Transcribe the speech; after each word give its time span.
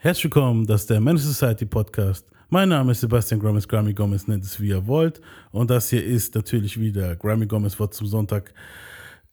Herzlich 0.00 0.26
willkommen, 0.26 0.64
das 0.64 0.82
ist 0.82 0.90
der 0.90 1.00
Men's 1.00 1.24
Society 1.24 1.66
Podcast. 1.66 2.24
Mein 2.50 2.68
Name 2.68 2.92
ist 2.92 3.00
Sebastian 3.00 3.40
Gomez, 3.40 3.66
Grammy 3.66 3.92
Gomez 3.92 4.28
nennt 4.28 4.44
es 4.44 4.60
wie 4.60 4.68
ihr 4.68 4.86
wollt. 4.86 5.20
Und 5.50 5.70
das 5.70 5.90
hier 5.90 6.04
ist 6.04 6.36
natürlich 6.36 6.78
wieder 6.78 7.16
Grammy 7.16 7.48
Gomez 7.48 7.80
Wort 7.80 7.94
zum 7.94 8.06
Sonntag 8.06 8.54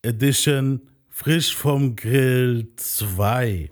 Edition 0.01 0.81
frisch 1.07 1.55
vom 1.55 1.96
Grill 1.96 2.67
2. 2.78 3.70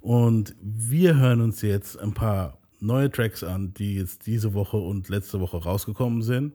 Und 0.00 0.54
wir 0.60 1.16
hören 1.16 1.40
uns 1.40 1.62
jetzt 1.62 1.98
ein 1.98 2.14
paar 2.14 2.58
neue 2.78 3.10
Tracks 3.10 3.42
an, 3.42 3.74
die 3.74 3.96
jetzt 3.96 4.28
diese 4.28 4.54
Woche 4.54 4.76
und 4.76 5.08
letzte 5.08 5.40
Woche 5.40 5.56
rausgekommen 5.56 6.22
sind. 6.22 6.54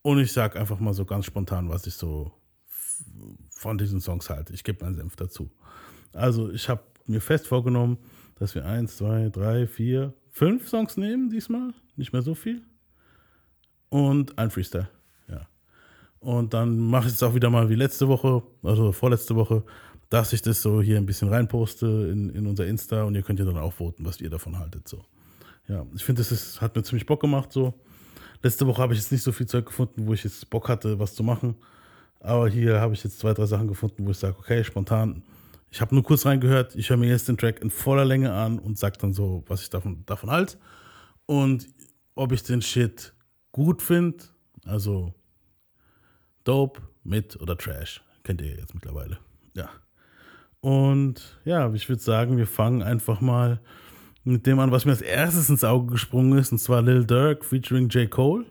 Und 0.00 0.18
ich 0.18 0.32
sage 0.32 0.58
einfach 0.58 0.80
mal 0.80 0.94
so 0.94 1.04
ganz 1.04 1.26
spontan, 1.26 1.68
was 1.68 1.86
ich 1.86 1.94
so 1.94 2.32
von 3.50 3.76
diesen 3.76 4.00
Songs 4.00 4.30
halte. 4.30 4.54
Ich 4.54 4.64
gebe 4.64 4.82
meinen 4.82 4.94
Senf 4.94 5.14
dazu. 5.14 5.50
Also 6.14 6.50
ich 6.50 6.70
habe 6.70 6.80
mir 7.04 7.20
fest 7.20 7.46
vorgenommen, 7.46 7.98
dass 8.38 8.54
wir 8.54 8.64
eins, 8.64 8.96
zwei, 8.96 9.28
drei, 9.28 9.66
vier, 9.66 10.14
fünf 10.30 10.68
Songs 10.68 10.96
nehmen 10.96 11.30
diesmal. 11.30 11.72
Nicht 11.96 12.12
mehr 12.12 12.22
so 12.22 12.34
viel. 12.34 12.62
Und 13.88 14.38
ein 14.38 14.50
Freestyle. 14.50 14.88
Ja. 15.28 15.48
Und 16.20 16.54
dann 16.54 16.78
mache 16.78 17.08
ich 17.08 17.14
es 17.14 17.22
auch 17.22 17.34
wieder 17.34 17.50
mal 17.50 17.68
wie 17.68 17.74
letzte 17.74 18.08
Woche, 18.08 18.42
also 18.62 18.92
vorletzte 18.92 19.36
Woche, 19.36 19.64
dass 20.10 20.32
ich 20.32 20.42
das 20.42 20.62
so 20.62 20.82
hier 20.82 20.98
ein 20.98 21.06
bisschen 21.06 21.28
reinposte 21.28 21.86
in, 22.12 22.30
in 22.30 22.46
unser 22.46 22.66
Insta 22.66 23.04
und 23.04 23.14
ihr 23.14 23.22
könnt 23.22 23.38
ja 23.38 23.44
dann 23.44 23.56
auch 23.56 23.72
voten, 23.72 24.04
was 24.04 24.20
ihr 24.20 24.30
davon 24.30 24.58
haltet. 24.58 24.86
So. 24.86 25.04
Ja, 25.68 25.84
ich 25.94 26.04
finde, 26.04 26.20
das 26.20 26.30
ist, 26.30 26.60
hat 26.60 26.76
mir 26.76 26.82
ziemlich 26.82 27.06
Bock 27.06 27.20
gemacht. 27.20 27.52
So. 27.52 27.74
Letzte 28.42 28.66
Woche 28.66 28.82
habe 28.82 28.92
ich 28.92 29.00
jetzt 29.00 29.12
nicht 29.12 29.22
so 29.22 29.32
viel 29.32 29.46
Zeug 29.46 29.66
gefunden, 29.66 30.06
wo 30.06 30.12
ich 30.12 30.22
jetzt 30.22 30.48
Bock 30.50 30.68
hatte, 30.68 30.98
was 30.98 31.14
zu 31.14 31.24
machen. 31.24 31.56
Aber 32.20 32.48
hier 32.48 32.80
habe 32.80 32.94
ich 32.94 33.02
jetzt 33.02 33.18
zwei, 33.18 33.32
drei 33.32 33.46
Sachen 33.46 33.68
gefunden, 33.68 34.06
wo 34.06 34.10
ich 34.10 34.18
sage, 34.18 34.36
okay, 34.38 34.62
spontan 34.62 35.22
ich 35.70 35.80
habe 35.80 35.94
nur 35.94 36.04
kurz 36.04 36.26
reingehört, 36.26 36.74
ich 36.76 36.90
höre 36.90 36.96
mir 36.96 37.08
jetzt 37.08 37.28
den 37.28 37.36
Track 37.36 37.60
in 37.60 37.70
voller 37.70 38.04
Länge 38.04 38.32
an 38.32 38.58
und 38.58 38.78
sage 38.78 38.98
dann 38.98 39.12
so, 39.12 39.44
was 39.46 39.62
ich 39.62 39.70
davon, 39.70 40.04
davon 40.06 40.30
halte. 40.30 40.58
Und 41.26 41.68
ob 42.14 42.32
ich 42.32 42.42
den 42.42 42.62
Shit 42.62 43.14
gut 43.52 43.82
finde, 43.82 44.24
also 44.64 45.14
dope, 46.44 46.80
mit 47.04 47.40
oder 47.40 47.56
trash. 47.56 48.02
Kennt 48.22 48.40
ihr 48.40 48.56
jetzt 48.56 48.74
mittlerweile. 48.74 49.18
Ja. 49.54 49.70
Und 50.60 51.38
ja, 51.44 51.72
ich 51.72 51.88
würde 51.88 52.02
sagen, 52.02 52.36
wir 52.36 52.46
fangen 52.46 52.82
einfach 52.82 53.20
mal 53.20 53.60
mit 54.24 54.46
dem 54.46 54.58
an, 54.58 54.72
was 54.72 54.84
mir 54.84 54.90
als 54.92 55.02
erstes 55.02 55.48
ins 55.48 55.62
Auge 55.62 55.92
gesprungen 55.92 56.36
ist, 56.38 56.50
und 56.50 56.58
zwar 56.58 56.82
Lil 56.82 57.04
Durk 57.04 57.44
featuring 57.44 57.88
J. 57.88 58.10
Cole. 58.10 58.44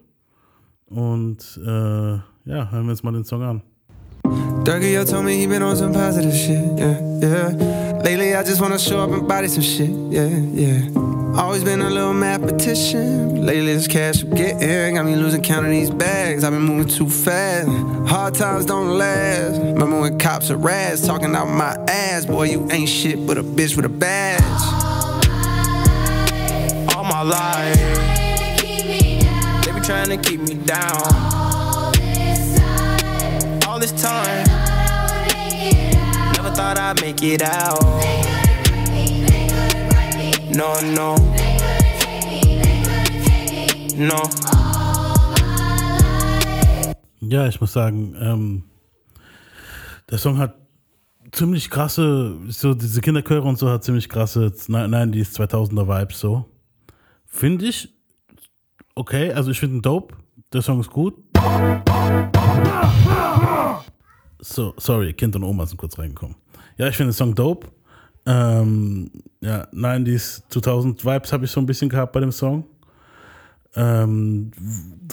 Und 0.85 1.59
äh, 1.61 1.69
ja, 2.45 2.71
hören 2.71 2.85
wir 2.85 2.91
uns 2.91 3.03
mal 3.03 3.11
den 3.11 3.25
Song 3.25 3.43
an. 3.43 3.61
Yo 4.67 5.03
told 5.03 5.25
me 5.25 5.37
he 5.37 5.45
been 5.45 5.61
on 5.61 5.75
some 5.75 5.93
positive 5.93 6.33
shit, 6.33 6.57
yeah, 6.77 6.99
yeah. 7.19 8.01
Lately, 8.03 8.33
I 8.33 8.43
just 8.43 8.59
wanna 8.59 8.79
show 8.79 8.99
up 8.99 9.11
and 9.11 9.27
body 9.27 9.47
some 9.47 9.61
shit, 9.61 9.89
yeah, 9.89 10.27
yeah. 10.27 10.89
Always 11.39 11.63
been 11.63 11.81
a 11.81 11.89
little 11.89 12.13
mathematician. 12.13 13.45
Lately, 13.45 13.73
this 13.73 13.87
cash 13.87 14.23
I'm 14.23 14.31
getting 14.31 14.95
got 14.95 15.05
me 15.05 15.15
losing 15.15 15.43
count 15.43 15.65
of 15.65 15.71
these 15.71 15.91
bags. 15.91 16.43
I've 16.43 16.51
been 16.51 16.63
moving 16.63 16.87
too 16.87 17.09
fast. 17.09 17.67
Hard 18.09 18.33
times 18.33 18.65
don't 18.65 18.97
last. 18.97 19.59
Remember 19.59 19.99
when 19.99 20.17
cops 20.17 20.49
are 20.49 20.57
rats 20.57 21.05
talking 21.05 21.35
out 21.35 21.47
my 21.47 21.75
ass? 21.87 22.25
Boy, 22.25 22.45
you 22.45 22.67
ain't 22.71 22.89
shit 22.89 23.27
but 23.27 23.37
a 23.37 23.43
bitch 23.43 23.75
with 23.75 23.85
a 23.85 23.89
badge. 23.89 24.41
All 26.95 27.03
my 27.03 27.21
life, 27.21 27.75
they 29.63 29.71
be 29.71 29.81
trying 29.81 30.09
to 30.09 30.17
keep 30.17 30.39
me 30.41 30.55
down 30.55 31.35
all 33.67 33.79
this 33.79 33.91
time. 34.01 34.25
Never 34.37 34.54
thought 36.55 36.79
I'd 36.79 37.01
make 37.01 37.21
it 37.21 37.43
out. 37.43 37.83
No, 40.55 40.79
no. 40.81 41.15
No. 43.97 44.21
Ja, 47.19 47.47
ich 47.47 47.59
muss 47.59 47.73
sagen, 47.73 48.15
ähm, 48.19 48.63
der 50.09 50.17
Song 50.17 50.37
hat 50.37 50.55
ziemlich 51.31 51.69
krasse, 51.69 52.37
so 52.47 52.73
diese 52.73 53.01
Kinderchöre 53.01 53.41
und 53.41 53.57
so 53.57 53.69
hat 53.69 53.83
ziemlich 53.83 54.07
krasse 54.07 54.47
90s, 54.47 55.35
2000er 55.35 55.87
Vibes 55.87 56.19
so. 56.19 56.45
Finde 57.25 57.65
ich 57.65 57.93
okay, 58.95 59.33
also 59.33 59.51
ich 59.51 59.59
finde 59.59 59.77
ihn 59.77 59.81
dope. 59.81 60.15
Der 60.53 60.61
Song 60.61 60.79
ist 60.79 60.89
gut. 60.89 61.15
So, 64.39 64.73
sorry, 64.77 65.13
Kind 65.13 65.35
und 65.35 65.43
Oma 65.43 65.65
sind 65.65 65.77
kurz 65.77 65.97
reingekommen. 65.97 66.35
Ja, 66.77 66.87
ich 66.87 66.97
finde 66.97 67.11
den 67.11 67.15
Song 67.15 67.35
dope. 67.35 67.67
Ähm, 68.25 69.11
ja, 69.41 69.67
90s, 69.71 70.43
2000 70.49 71.05
Vibes 71.05 71.31
habe 71.31 71.45
ich 71.45 71.51
so 71.51 71.59
ein 71.59 71.65
bisschen 71.65 71.89
gehabt 71.89 72.11
bei 72.11 72.19
dem 72.19 72.31
Song. 72.31 72.65
Ähm, 73.75 74.51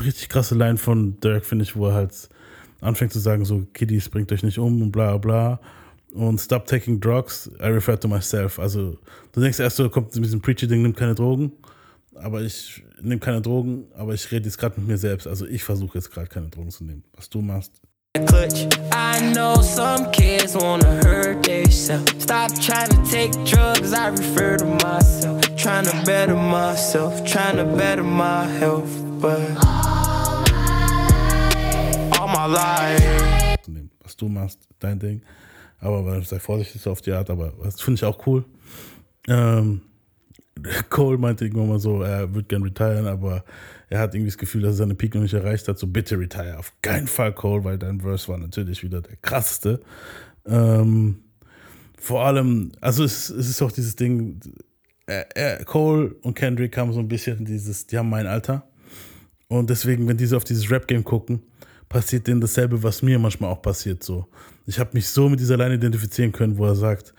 richtig 0.03 0.29
krasse 0.29 0.55
Line 0.55 0.79
von 0.79 1.19
Dirk, 1.21 1.45
finde 1.45 1.65
ich, 1.65 1.77
wo 1.77 1.89
er 1.89 1.95
halt 1.95 2.29
anfängt 2.81 3.13
zu 3.13 3.19
sagen, 3.19 3.45
so, 3.45 3.67
Kiddies, 3.73 4.09
bringt 4.09 4.33
euch 4.33 4.43
nicht 4.43 4.59
um 4.59 4.83
und 4.83 4.93
bla 4.93 5.19
bla. 5.19 5.61
Und 6.13 6.39
stop 6.41 6.67
taking 6.67 7.01
drugs, 7.01 7.51
I 7.61 7.67
refer 7.67 7.99
to 7.99 8.09
myself. 8.09 8.59
Also, 8.59 8.99
du 9.33 9.41
denkst 9.41 9.61
erst 9.61 9.77
so, 9.77 9.89
kommt 9.89 10.15
mit 10.15 10.25
diesem 10.25 10.43
Preachy-Ding, 10.43 10.83
nimm 10.83 10.95
keine 10.95 11.15
Drogen. 11.15 11.53
Aber 12.15 12.43
ich 12.43 12.85
nehme 13.01 13.21
keine 13.21 13.41
Drogen, 13.41 13.87
aber 13.95 14.13
ich 14.13 14.31
rede 14.31 14.45
jetzt 14.45 14.59
gerade 14.59 14.79
mit 14.79 14.89
mir 14.89 14.99
selbst. 14.99 15.27
Also, 15.27 15.47
ich 15.47 15.65
versuche 15.65 15.99
jetzt 15.99 16.11
gerade 16.11 16.29
keine 16.29 16.49
Drogen 16.49 16.71
zu 16.71 16.85
nehmen. 16.85 17.05
Was 17.15 17.31
du 17.31 17.41
machst, 17.41 17.81
clutch. 18.21 18.67
I 18.93 19.33
know 19.33 19.55
some 19.63 20.11
kids 20.11 20.55
wanna 20.55 21.03
hurt 21.05 21.43
themselves. 21.43 22.23
Stop 22.23 22.51
trying 22.61 22.91
to 22.91 23.11
take 23.11 23.33
drugs, 23.45 23.93
I 23.95 24.09
refer 24.09 24.59
to 24.59 24.65
myself. 24.65 25.41
Trying 25.57 25.87
to 25.87 26.03
better 26.05 26.37
myself, 26.37 27.25
trying 27.25 27.57
to 27.57 27.65
better 27.65 28.03
my 28.03 28.45
health, 28.59 28.91
but 29.21 29.41
all 32.19 32.29
my 32.29 32.47
life. 32.47 33.59
Was 34.03 34.17
du 34.17 34.29
machst, 34.29 34.59
dein 34.79 34.99
Ding. 34.99 35.23
Aber 35.81 36.23
sei 36.23 36.39
vorsichtig 36.39 36.87
auf 36.87 37.01
die 37.01 37.13
Art, 37.13 37.31
aber 37.31 37.53
das 37.63 37.81
finde 37.81 37.99
ich 37.99 38.05
auch 38.05 38.27
cool. 38.27 38.45
Ähm, 39.29 39.81
Cole 40.91 41.19
meinte 41.19 41.45
irgendwann 41.45 41.69
mal 41.69 41.79
so, 41.79 42.03
er 42.03 42.35
würde 42.35 42.49
gern 42.49 42.63
retiren, 42.63 43.07
aber 43.07 43.45
er 43.89 44.01
hat 44.01 44.15
irgendwie 44.15 44.31
das 44.31 44.39
Gefühl, 44.39 44.63
dass 44.63 44.75
er 44.75 44.79
seine 44.79 44.95
Peak 44.95 45.15
noch 45.15 45.23
nicht 45.23 45.35
erreicht 45.35 45.69
hat. 45.69 45.79
So, 45.79 45.87
bitte 45.87 46.19
retire. 46.19 46.59
Auf 46.59 46.73
keinen 46.83 47.07
Fall 47.07 47.33
Cole, 47.33 47.65
weil 47.65 47.79
dein 47.79 48.01
Verse 48.01 48.29
war 48.29 48.39
natürlich 48.39 48.83
wieder 48.83 49.01
der 49.01 49.17
krasseste. 49.17 49.81
Ähm, 50.47 51.23
vor 51.99 52.25
allem, 52.25 52.73
also 52.81 53.05
es, 53.05 53.31
es, 53.31 53.49
ist 53.49 53.63
auch 53.63 53.73
dieses 53.73 53.97
Ding, 53.97 54.41
er, 55.07 55.37
er, 55.37 55.65
Cole 55.65 56.15
und 56.23 56.35
Kendrick 56.35 56.77
haben 56.77 56.93
so 56.93 57.01
ein 57.01 57.09
bisschen 57.09 57.45
dieses, 57.45 57.87
die 57.87 57.97
haben 57.99 58.11
mein 58.11 58.27
Alter. 58.27 58.67
Und 59.49 59.71
deswegen, 59.71 60.09
wenn 60.09 60.17
diese 60.17 60.37
auf 60.37 60.45
dieses 60.45 60.71
Rap-Game 60.71 61.05
gucken, 61.05 61.43
passiert 61.89 62.27
denen 62.27 62.41
dasselbe, 62.41 62.83
was 62.83 63.03
mir 63.03 63.19
manchmal 63.19 63.51
auch 63.51 63.61
passiert. 63.63 64.03
So. 64.03 64.27
Ich 64.67 64.79
habe 64.79 64.91
mich 64.93 65.09
so 65.09 65.29
mit 65.29 65.41
dieser 65.41 65.57
Line 65.57 65.75
identifizieren 65.75 66.33
können, 66.33 66.57
wo 66.57 66.67
er 66.67 66.77
sagt, 66.77 67.13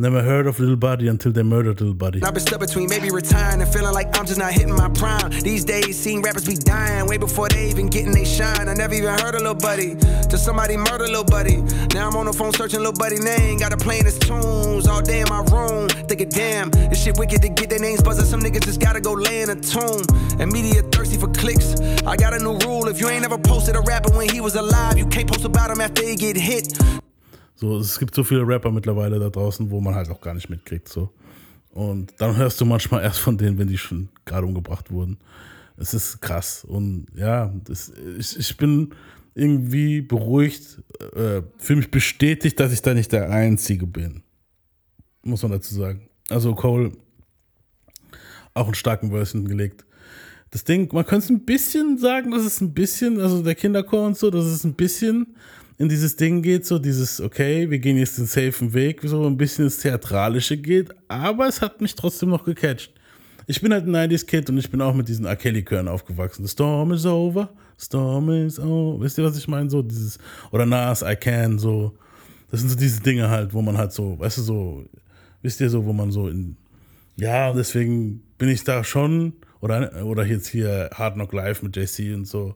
Never 0.00 0.22
heard 0.22 0.46
of 0.46 0.58
Little 0.58 0.78
Buddy 0.78 1.08
until 1.08 1.30
they 1.30 1.42
murdered 1.42 1.78
Little 1.78 1.94
Buddy. 1.94 2.22
I've 2.22 2.32
been 2.32 2.40
stuck 2.40 2.60
between 2.60 2.88
maybe 2.88 3.10
retiring 3.10 3.60
and 3.60 3.70
feeling 3.70 3.92
like 3.92 4.16
I'm 4.18 4.24
just 4.24 4.38
not 4.38 4.50
hitting 4.50 4.74
my 4.74 4.88
prime. 4.88 5.28
These 5.42 5.66
days, 5.66 5.98
seeing 5.98 6.22
rappers 6.22 6.46
be 6.46 6.54
dying 6.54 7.06
way 7.06 7.18
before 7.18 7.50
they 7.50 7.68
even 7.68 7.88
getting 7.88 8.12
they 8.12 8.24
shine. 8.24 8.66
I 8.66 8.72
never 8.72 8.94
even 8.94 9.10
heard 9.10 9.34
of 9.34 9.42
Little 9.42 9.54
Buddy. 9.54 9.96
Till 10.30 10.38
somebody 10.38 10.78
murder 10.78 11.04
Little 11.04 11.24
Buddy. 11.24 11.60
Now 11.92 12.08
I'm 12.08 12.16
on 12.16 12.24
the 12.24 12.32
phone 12.32 12.54
searching 12.54 12.78
Little 12.78 12.94
Buddy 12.94 13.18
name. 13.18 13.58
Got 13.58 13.72
to 13.72 13.76
playing 13.76 14.06
his 14.06 14.18
tunes 14.18 14.86
all 14.86 15.02
day 15.02 15.20
in 15.20 15.28
my 15.28 15.42
room. 15.52 15.90
Thinking, 16.08 16.30
damn, 16.30 16.70
this 16.70 17.04
shit 17.04 17.18
wicked 17.18 17.42
to 17.42 17.50
get 17.50 17.68
their 17.68 17.78
names 17.78 18.02
buzzing. 18.02 18.24
Some 18.24 18.40
niggas 18.40 18.64
just 18.64 18.80
gotta 18.80 19.02
go 19.02 19.12
lay 19.12 19.42
in 19.42 19.50
a 19.50 19.56
tomb. 19.56 20.02
And 20.40 20.50
media 20.50 20.80
thirsty 20.80 21.18
for 21.18 21.28
clicks. 21.28 21.78
I 22.06 22.16
got 22.16 22.32
a 22.32 22.38
new 22.38 22.56
rule. 22.64 22.88
If 22.88 23.00
you 23.00 23.10
ain't 23.10 23.26
ever 23.26 23.36
posted 23.36 23.76
a 23.76 23.82
rapper 23.82 24.16
when 24.16 24.30
he 24.30 24.40
was 24.40 24.54
alive, 24.54 24.96
you 24.96 25.04
can't 25.04 25.28
post 25.28 25.44
about 25.44 25.70
him 25.70 25.82
after 25.82 26.02
he 26.02 26.16
get 26.16 26.38
hit. 26.38 26.72
So, 27.60 27.78
es 27.78 27.98
gibt 27.98 28.14
so 28.14 28.24
viele 28.24 28.46
Rapper 28.46 28.70
mittlerweile 28.70 29.18
da 29.18 29.28
draußen, 29.28 29.70
wo 29.70 29.82
man 29.82 29.94
halt 29.94 30.08
auch 30.08 30.22
gar 30.22 30.32
nicht 30.32 30.48
mitkriegt. 30.48 30.88
So. 30.88 31.10
Und 31.72 32.14
dann 32.16 32.34
hörst 32.36 32.58
du 32.58 32.64
manchmal 32.64 33.02
erst 33.04 33.18
von 33.18 33.36
denen, 33.36 33.58
wenn 33.58 33.68
die 33.68 33.76
schon 33.76 34.08
gerade 34.24 34.46
umgebracht 34.46 34.90
wurden. 34.90 35.18
Es 35.76 35.92
ist 35.92 36.22
krass. 36.22 36.64
Und 36.64 37.06
ja, 37.14 37.52
das, 37.64 37.92
ich, 38.18 38.38
ich 38.38 38.56
bin 38.56 38.94
irgendwie 39.34 40.00
beruhigt, 40.00 40.82
äh, 41.14 41.42
für 41.58 41.76
mich 41.76 41.90
bestätigt, 41.90 42.58
dass 42.58 42.72
ich 42.72 42.80
da 42.80 42.94
nicht 42.94 43.12
der 43.12 43.28
Einzige 43.30 43.86
bin. 43.86 44.22
Muss 45.22 45.42
man 45.42 45.52
dazu 45.52 45.74
sagen. 45.74 46.08
Also 46.30 46.54
Cole 46.54 46.92
auch 48.54 48.64
einen 48.64 48.74
starken 48.74 49.10
Verse 49.10 49.36
hingelegt. 49.36 49.84
Das 50.50 50.64
Ding, 50.64 50.92
man 50.92 51.04
könnte 51.04 51.26
es 51.26 51.30
ein 51.30 51.44
bisschen 51.44 51.98
sagen, 51.98 52.30
dass 52.30 52.42
es 52.42 52.62
ein 52.62 52.72
bisschen, 52.72 53.20
also 53.20 53.42
der 53.42 53.54
Kinderchor 53.54 54.06
und 54.06 54.16
so, 54.16 54.30
dass 54.30 54.46
es 54.46 54.64
ein 54.64 54.74
bisschen 54.74 55.36
in 55.80 55.88
dieses 55.88 56.14
Ding 56.14 56.42
geht, 56.42 56.66
so 56.66 56.78
dieses, 56.78 57.22
okay, 57.22 57.70
wir 57.70 57.78
gehen 57.78 57.96
jetzt 57.96 58.18
den 58.18 58.26
safen 58.26 58.74
Weg, 58.74 59.00
so 59.02 59.26
ein 59.26 59.38
bisschen 59.38 59.64
ins 59.64 59.78
Theatralische 59.78 60.58
geht, 60.58 60.90
aber 61.08 61.48
es 61.48 61.62
hat 61.62 61.80
mich 61.80 61.94
trotzdem 61.94 62.28
noch 62.28 62.44
gecatcht. 62.44 62.92
Ich 63.46 63.62
bin 63.62 63.72
halt 63.72 63.86
ein 63.86 63.96
90s-Kid 63.96 64.50
und 64.50 64.58
ich 64.58 64.70
bin 64.70 64.82
auch 64.82 64.92
mit 64.92 65.08
diesen 65.08 65.24
R. 65.24 65.36
Kelly-Chören 65.36 65.88
aufgewachsen. 65.88 66.44
The 66.44 66.50
storm 66.52 66.92
is 66.92 67.06
over, 67.06 67.48
storm 67.78 68.28
is 68.28 68.60
over. 68.60 69.02
Wisst 69.02 69.16
ihr, 69.16 69.24
was 69.24 69.38
ich 69.38 69.48
meine? 69.48 69.70
So 69.70 69.80
dieses, 69.80 70.18
oder 70.50 70.66
Nas, 70.66 71.00
I 71.00 71.16
can, 71.16 71.58
so. 71.58 71.96
Das 72.50 72.60
sind 72.60 72.68
so 72.68 72.76
diese 72.76 73.00
Dinge 73.00 73.30
halt, 73.30 73.54
wo 73.54 73.62
man 73.62 73.78
halt 73.78 73.92
so, 73.92 74.18
weißt 74.18 74.36
du, 74.36 74.42
so, 74.42 74.84
wisst 75.40 75.62
ihr 75.62 75.70
so, 75.70 75.86
wo 75.86 75.94
man 75.94 76.12
so 76.12 76.28
in 76.28 76.58
Ja, 77.16 77.54
deswegen 77.54 78.22
bin 78.36 78.50
ich 78.50 78.64
da 78.64 78.84
schon, 78.84 79.32
oder, 79.60 80.04
oder 80.04 80.26
jetzt 80.26 80.48
hier 80.48 80.90
Hard 80.92 81.14
Knock 81.14 81.32
Live 81.32 81.62
mit 81.62 81.74
JC 81.74 82.14
und 82.14 82.26
so, 82.26 82.54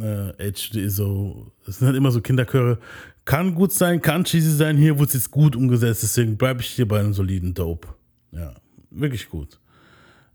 äh, 0.00 0.52
HD, 0.52 0.90
so, 0.90 1.52
das 1.66 1.78
sind 1.78 1.86
halt 1.86 1.96
immer 1.96 2.10
so 2.10 2.20
Kinderchöre. 2.20 2.78
Kann 3.24 3.54
gut 3.54 3.72
sein, 3.72 4.00
kann 4.00 4.24
cheesy 4.24 4.50
sein, 4.50 4.76
hier 4.76 4.98
wurde 4.98 5.08
es 5.08 5.14
jetzt 5.14 5.30
gut 5.30 5.54
umgesetzt, 5.54 6.02
deswegen 6.02 6.36
bleibe 6.36 6.60
ich 6.60 6.68
hier 6.68 6.88
bei 6.88 7.00
einem 7.00 7.12
soliden 7.12 7.54
Dope. 7.54 7.88
Ja, 8.32 8.54
wirklich 8.90 9.28
gut. 9.28 9.58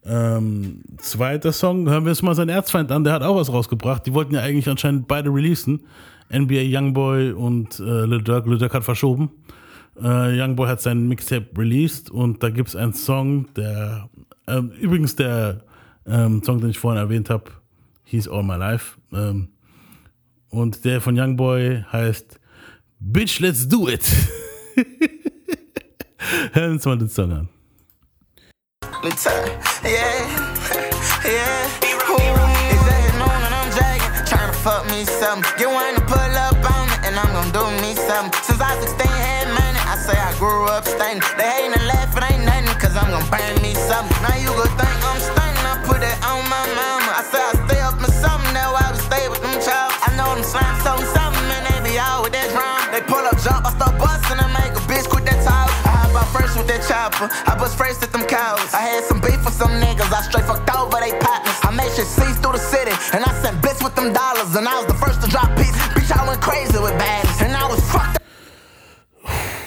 Ähm, 0.05 0.83
zweiter 0.97 1.51
Song, 1.51 1.89
hören 1.89 2.05
wir 2.05 2.11
uns 2.11 2.21
mal 2.21 2.35
seinen 2.35 2.49
Erzfeind 2.49 2.91
an, 2.91 3.03
der 3.03 3.13
hat 3.13 3.23
auch 3.23 3.35
was 3.35 3.51
rausgebracht. 3.51 4.05
Die 4.05 4.13
wollten 4.13 4.33
ja 4.33 4.41
eigentlich 4.41 4.69
anscheinend 4.69 5.07
beide 5.07 5.29
releasen. 5.29 5.81
NBA 6.31 6.77
Youngboy 6.77 7.31
und 7.31 7.79
äh, 7.79 8.05
Lil 8.05 8.21
Durk. 8.21 8.45
Lil 8.47 8.57
Durk 8.57 8.73
hat 8.73 8.83
verschoben. 8.83 9.31
Äh, 10.01 10.41
Youngboy 10.41 10.67
hat 10.67 10.81
sein 10.81 11.07
Mixtape 11.07 11.47
released 11.57 12.09
und 12.09 12.43
da 12.43 12.49
gibt 12.49 12.69
es 12.69 12.75
einen 12.75 12.93
Song, 12.93 13.47
der 13.55 14.09
äh, 14.45 14.59
übrigens 14.79 15.15
der 15.15 15.63
ähm, 16.05 16.41
Song, 16.43 16.61
den 16.61 16.69
ich 16.69 16.79
vorhin 16.79 17.01
erwähnt 17.01 17.29
habe, 17.29 17.45
hieß 18.05 18.27
All 18.29 18.43
My 18.43 18.55
Life. 18.55 18.96
Ähm, 19.13 19.49
und 20.49 20.85
der 20.85 21.01
von 21.01 21.17
Youngboy 21.17 21.83
heißt 21.91 22.39
Bitch, 22.99 23.39
let's 23.39 23.67
do 23.67 23.87
it. 23.87 24.03
Hören 26.53 26.71
uns 26.73 26.85
mal 26.85 26.97
den 26.97 27.09
Song 27.09 27.31
an. 27.31 27.49
Fuck 34.67 34.85
me 34.91 35.05
something. 35.05 35.69
One 35.71 35.95
to 35.95 36.01
pull 36.01 36.17
up 36.17 36.59
on 36.59 36.89
it 36.89 36.99
and 37.07 37.15
I'm 37.15 37.31
gonna 37.31 37.53
do 37.53 37.63
me 37.81 37.95
something. 37.95 38.33
Since 38.43 38.59
I 38.59 38.75
was 38.75 38.89
16, 38.89 39.07
had 39.07 39.47
money, 39.55 39.79
I 39.79 39.95
say 39.95 40.17
I 40.19 40.37
grew 40.37 40.65
up 40.65 40.83
stunning. 40.83 41.23
They 41.37 41.47
hating 41.47 41.71
and 41.71 41.87
laughing, 41.87 42.23
ain't 42.27 42.43
nothing, 42.43 42.75
cause 42.75 42.97
I'm 42.97 43.09
gonna 43.09 43.31
burn 43.31 43.61
me 43.61 43.73
something. 43.75 44.17
Now 44.21 44.35
you 44.35 44.51
go 44.59 44.65
think 44.75 44.99
I'm 45.07 45.19
stunning, 45.23 45.65
I 45.71 45.79
put 45.87 46.03
it 46.03 46.19
on 46.27 46.43
my 46.49 46.67
mama. 46.75 46.96
Chopper, 57.17 57.33
I 57.49 57.55
bust 57.57 57.77
first 57.77 58.03
at 58.03 58.11
them 58.11 58.25
cows. 58.25 58.73
I 58.73 58.81
had 58.81 59.03
some 59.03 59.19
beef 59.19 59.43
with 59.43 59.53
some 59.53 59.71
niggas, 59.81 60.11
I 60.11 60.21
straight 60.21 60.45
fucked 60.45 60.69
over 60.75 60.99
they 60.99 61.11
partners. 61.19 61.55
I 61.63 61.71
made 61.71 61.91
shit 61.95 62.05
cease 62.05 62.37
through 62.39 62.53
the 62.53 62.59
city, 62.59 62.91
and 63.13 63.23
I 63.23 63.33
sent 63.41 63.61
bits 63.61 63.83
with 63.83 63.95
them 63.95 64.13
dollars, 64.13 64.55
and 64.55 64.67
I 64.67 64.77
was 64.77 64.87
the 64.87 64.93
first 64.93 65.21
to 65.21 65.29
drop 65.29 65.55
beats. 65.55 65.77
Bitch, 65.95 66.11
I 66.11 66.27
went 66.27 66.41
crazy 66.41 66.77
with 66.79 66.93
baddies, 66.93 67.41
and 67.45 67.55
I 67.55 67.67
was 67.67 67.81
fucked. 67.91 68.17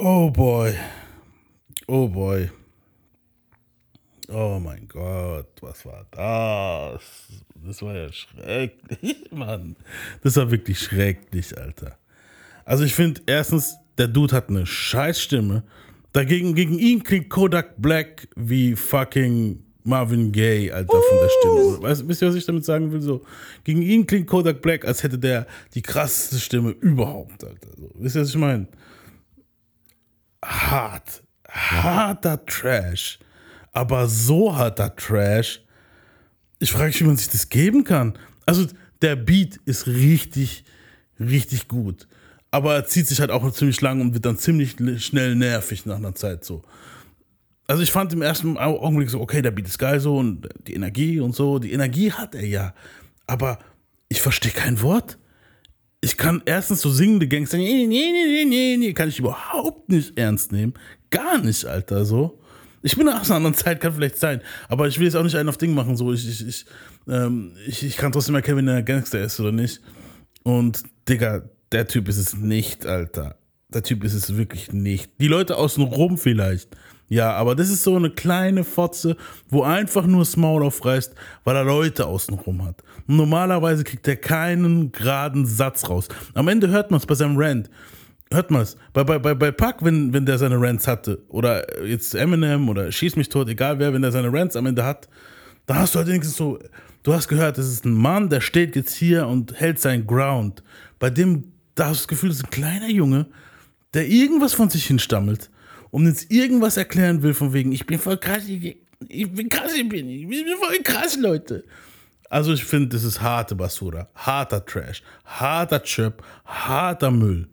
Oh 0.00 0.28
boy. 0.28 0.76
Oh 1.88 2.08
boy. 2.08 2.50
Oh 4.28 4.58
mein 4.58 4.88
Gott, 4.88 5.46
was 5.62 5.84
war 5.86 6.04
das? 6.10 7.00
Das 7.54 7.80
war 7.80 7.94
ja 7.94 8.12
schrecklich, 8.12 9.28
Mann. 9.30 9.76
Das 10.22 10.36
war 10.36 10.50
wirklich 10.50 10.80
schrecklich, 10.80 11.56
Alter. 11.56 11.96
Also 12.64 12.82
ich 12.82 12.94
finde, 12.94 13.22
erstens, 13.26 13.76
der 13.96 14.08
Dude 14.08 14.34
hat 14.34 14.48
eine 14.48 14.66
Scheißstimme. 14.66 15.62
Dagegen, 16.14 16.54
gegen 16.54 16.78
ihn 16.78 17.02
klingt 17.02 17.28
Kodak 17.28 17.74
Black 17.82 18.28
wie 18.36 18.76
fucking 18.76 19.64
Marvin 19.82 20.30
Gaye, 20.30 20.70
Alter, 20.70 21.02
von 21.02 21.18
der 21.18 21.28
Stimme. 21.28 21.82
Weißt, 21.82 22.08
wisst 22.08 22.22
ihr, 22.22 22.28
was 22.28 22.36
ich 22.36 22.46
damit 22.46 22.64
sagen 22.64 22.92
will? 22.92 23.02
So, 23.02 23.24
gegen 23.64 23.82
ihn 23.82 24.06
klingt 24.06 24.28
Kodak 24.28 24.62
Black, 24.62 24.84
als 24.84 25.02
hätte 25.02 25.18
der 25.18 25.48
die 25.74 25.82
krasseste 25.82 26.38
Stimme 26.38 26.70
überhaupt, 26.70 27.42
Alter. 27.42 27.68
So, 27.76 27.90
wisst 27.96 28.14
ihr, 28.14 28.22
was 28.22 28.28
ich 28.28 28.36
meine? 28.36 28.68
Hart. 30.44 31.24
Harter 31.48 32.46
Trash. 32.46 33.18
Aber 33.72 34.06
so 34.06 34.54
harter 34.54 34.94
Trash. 34.94 35.64
Ich 36.60 36.70
frage 36.70 36.86
mich, 36.86 37.00
wie 37.00 37.06
man 37.06 37.16
sich 37.16 37.28
das 37.28 37.48
geben 37.48 37.82
kann. 37.82 38.16
Also, 38.46 38.66
der 39.02 39.16
Beat 39.16 39.58
ist 39.64 39.88
richtig, 39.88 40.64
richtig 41.18 41.66
gut. 41.66 42.06
Aber 42.54 42.76
er 42.76 42.84
zieht 42.84 43.08
sich 43.08 43.18
halt 43.18 43.32
auch 43.32 43.50
ziemlich 43.50 43.80
lang 43.80 44.00
und 44.00 44.14
wird 44.14 44.24
dann 44.24 44.38
ziemlich 44.38 44.76
schnell 45.04 45.34
nervig 45.34 45.86
nach 45.86 45.96
einer 45.96 46.14
Zeit 46.14 46.44
so. 46.44 46.62
Also 47.66 47.82
ich 47.82 47.90
fand 47.90 48.12
im 48.12 48.22
ersten 48.22 48.56
Augenblick 48.56 49.10
so, 49.10 49.20
okay, 49.20 49.42
der 49.42 49.50
Beat 49.50 49.66
ist 49.66 49.80
geil 49.80 49.98
so 49.98 50.18
und 50.18 50.48
die 50.68 50.74
Energie 50.74 51.18
und 51.18 51.34
so. 51.34 51.58
Die 51.58 51.72
Energie 51.72 52.12
hat 52.12 52.36
er 52.36 52.46
ja. 52.46 52.72
Aber 53.26 53.58
ich 54.08 54.22
verstehe 54.22 54.52
kein 54.52 54.80
Wort. 54.82 55.18
Ich 56.00 56.16
kann 56.16 56.42
erstens 56.46 56.80
so 56.80 56.90
singende 56.90 57.26
Gangster, 57.26 57.56
nee, 57.56 57.88
nee, 57.88 58.12
nee, 58.12 58.44
nee, 58.44 58.76
nee, 58.78 58.92
kann 58.92 59.08
ich 59.08 59.18
überhaupt 59.18 59.88
nicht 59.88 60.16
ernst 60.16 60.52
nehmen. 60.52 60.74
Gar 61.10 61.38
nicht, 61.38 61.64
Alter, 61.64 62.04
so. 62.04 62.38
Ich 62.82 62.96
bin 62.96 63.08
aus 63.08 63.30
einer 63.30 63.38
anderen 63.38 63.56
Zeit, 63.56 63.80
kann 63.80 63.94
vielleicht 63.94 64.20
sein. 64.20 64.42
Aber 64.68 64.86
ich 64.86 64.96
will 65.00 65.06
jetzt 65.06 65.16
auch 65.16 65.24
nicht 65.24 65.34
einen 65.34 65.48
auf 65.48 65.58
Ding 65.58 65.74
machen, 65.74 65.96
so. 65.96 66.12
Ich, 66.12 66.28
ich, 66.28 66.46
ich, 66.46 66.66
ähm, 67.08 67.56
ich, 67.66 67.82
ich 67.82 67.96
kann 67.96 68.12
trotzdem 68.12 68.36
erkennen, 68.36 68.58
wenn 68.58 68.68
er 68.68 68.76
ein 68.76 68.84
Gangster 68.84 69.20
ist 69.20 69.40
oder 69.40 69.50
nicht. 69.50 69.80
Und, 70.44 70.84
Digga, 71.08 71.42
der 71.74 71.88
Typ 71.88 72.08
ist 72.08 72.18
es 72.18 72.36
nicht, 72.36 72.86
Alter. 72.86 73.36
Der 73.68 73.82
Typ 73.82 74.04
ist 74.04 74.14
es 74.14 74.36
wirklich 74.36 74.72
nicht. 74.72 75.10
Die 75.20 75.26
Leute 75.26 75.56
außen 75.56 75.82
rum 75.82 76.16
vielleicht. 76.16 76.76
Ja, 77.08 77.32
aber 77.32 77.54
das 77.54 77.68
ist 77.68 77.82
so 77.82 77.96
eine 77.96 78.10
kleine 78.10 78.64
Fotze, 78.64 79.16
wo 79.48 79.62
einfach 79.62 80.06
nur 80.06 80.20
das 80.20 80.36
Maul 80.36 80.62
aufreißt, 80.62 81.14
weil 81.42 81.56
er 81.56 81.64
Leute 81.64 82.06
außenrum 82.06 82.64
hat. 82.64 82.82
Normalerweise 83.06 83.84
kriegt 83.84 84.06
er 84.08 84.16
keinen 84.16 84.92
geraden 84.92 85.44
Satz 85.46 85.88
raus. 85.88 86.08
Am 86.32 86.48
Ende 86.48 86.68
hört 86.68 86.90
man 86.90 86.98
es 86.98 87.06
bei 87.06 87.14
seinem 87.14 87.36
Rant. 87.36 87.68
Hört 88.32 88.50
man 88.50 88.62
es. 88.62 88.76
Bei, 88.92 89.04
bei, 89.04 89.18
bei, 89.18 89.34
bei 89.34 89.50
Pac, 89.50 89.84
wenn, 89.84 90.12
wenn 90.12 90.24
der 90.24 90.38
seine 90.38 90.60
Rants 90.60 90.86
hatte, 90.86 91.22
oder 91.28 91.84
jetzt 91.84 92.14
Eminem 92.14 92.68
oder 92.68 92.90
Schieß 92.90 93.16
mich 93.16 93.28
tot, 93.28 93.48
egal 93.48 93.78
wer, 93.80 93.92
wenn 93.92 94.02
der 94.02 94.12
seine 94.12 94.32
Rants 94.32 94.56
am 94.56 94.66
Ende 94.66 94.84
hat, 94.84 95.08
da 95.66 95.76
hast 95.76 95.94
du 95.94 95.98
halt 95.98 96.08
wenigstens 96.08 96.36
so, 96.36 96.58
du 97.02 97.12
hast 97.12 97.28
gehört, 97.28 97.58
das 97.58 97.66
ist 97.66 97.84
ein 97.84 97.94
Mann, 97.94 98.28
der 98.30 98.40
steht 98.40 98.76
jetzt 98.76 98.94
hier 98.94 99.26
und 99.26 99.58
hält 99.60 99.78
seinen 99.78 100.06
Ground. 100.06 100.62
Bei 100.98 101.10
dem, 101.10 101.53
da 101.74 101.86
hast 101.86 101.98
du 101.98 102.02
das 102.02 102.08
Gefühl, 102.08 102.28
das 102.30 102.38
ist 102.38 102.44
ein 102.44 102.50
kleiner 102.50 102.88
Junge, 102.88 103.26
der 103.94 104.06
irgendwas 104.06 104.54
von 104.54 104.70
sich 104.70 104.86
hinstammelt 104.86 105.50
und 105.90 106.06
jetzt 106.06 106.30
irgendwas 106.30 106.76
erklären 106.76 107.22
will, 107.22 107.34
von 107.34 107.52
wegen, 107.52 107.72
ich 107.72 107.86
bin 107.86 107.98
voll 107.98 108.16
krass, 108.16 108.44
ich, 108.46 108.78
bin 109.32 109.48
krass, 109.48 109.74
ich 109.74 109.88
bin, 109.88 110.08
ich 110.08 110.26
bin 110.26 110.56
voll 110.58 110.82
krass, 110.82 111.16
Leute. 111.16 111.64
Also 112.30 112.52
ich 112.52 112.64
finde, 112.64 112.88
das 112.88 113.04
ist 113.04 113.20
harte 113.20 113.54
Basura, 113.54 114.08
harter 114.14 114.64
Trash, 114.64 115.02
harter 115.24 115.82
Chip, 115.82 116.22
harter 116.44 117.10
Müll. 117.10 117.48